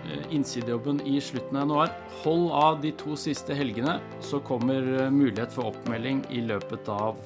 eh, 0.06 0.24
innsidejobben 0.34 1.00
i 1.02 1.18
slutten 1.22 1.58
av 1.58 1.64
januar, 1.66 1.92
hold 2.22 2.52
av 2.54 2.78
de 2.84 2.92
to 3.00 3.16
siste 3.18 3.54
helgene, 3.58 3.98
så 4.22 4.38
kommer 4.46 4.86
eh, 4.94 5.10
mulighet 5.10 5.52
for 5.54 5.72
oppmelding 5.72 6.22
i 6.30 6.44
løpet 6.46 6.88
av 6.92 7.18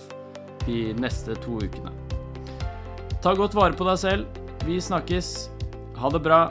de 0.65 0.95
neste 0.97 1.37
to 1.45 1.59
ukene. 1.61 1.93
Ta 3.23 3.37
godt 3.38 3.55
vare 3.55 3.77
på 3.77 3.85
deg 3.87 3.99
selv. 4.01 4.43
Vi 4.65 4.81
snakkes. 4.81 5.51
Ha 6.01 6.11
det 6.15 6.23
bra. 6.25 6.43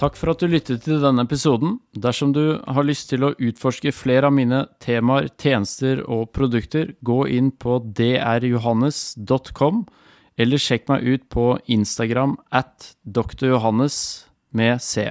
Takk 0.00 0.16
for 0.18 0.32
at 0.32 0.40
du 0.42 0.48
lyttet 0.50 0.82
til 0.86 0.98
denne 1.02 1.22
episoden. 1.28 1.76
Dersom 1.94 2.32
du 2.34 2.58
har 2.64 2.84
lyst 2.88 3.12
til 3.12 3.22
å 3.26 3.34
utforske 3.36 3.92
flere 3.94 4.26
av 4.30 4.34
mine 4.34 4.64
temaer, 4.82 5.28
tjenester 5.38 6.02
og 6.08 6.32
produkter, 6.34 6.96
gå 7.04 7.26
inn 7.30 7.52
på 7.54 7.78
drjohannes.com 8.00 9.84
eller 10.40 10.60
sjekk 10.60 10.88
meg 10.90 11.04
ut 11.04 11.24
på 11.32 11.46
Instagram 11.70 12.36
at 12.54 12.92
drjohannes 13.04 13.98
med 14.52 14.80
C. 14.84 15.10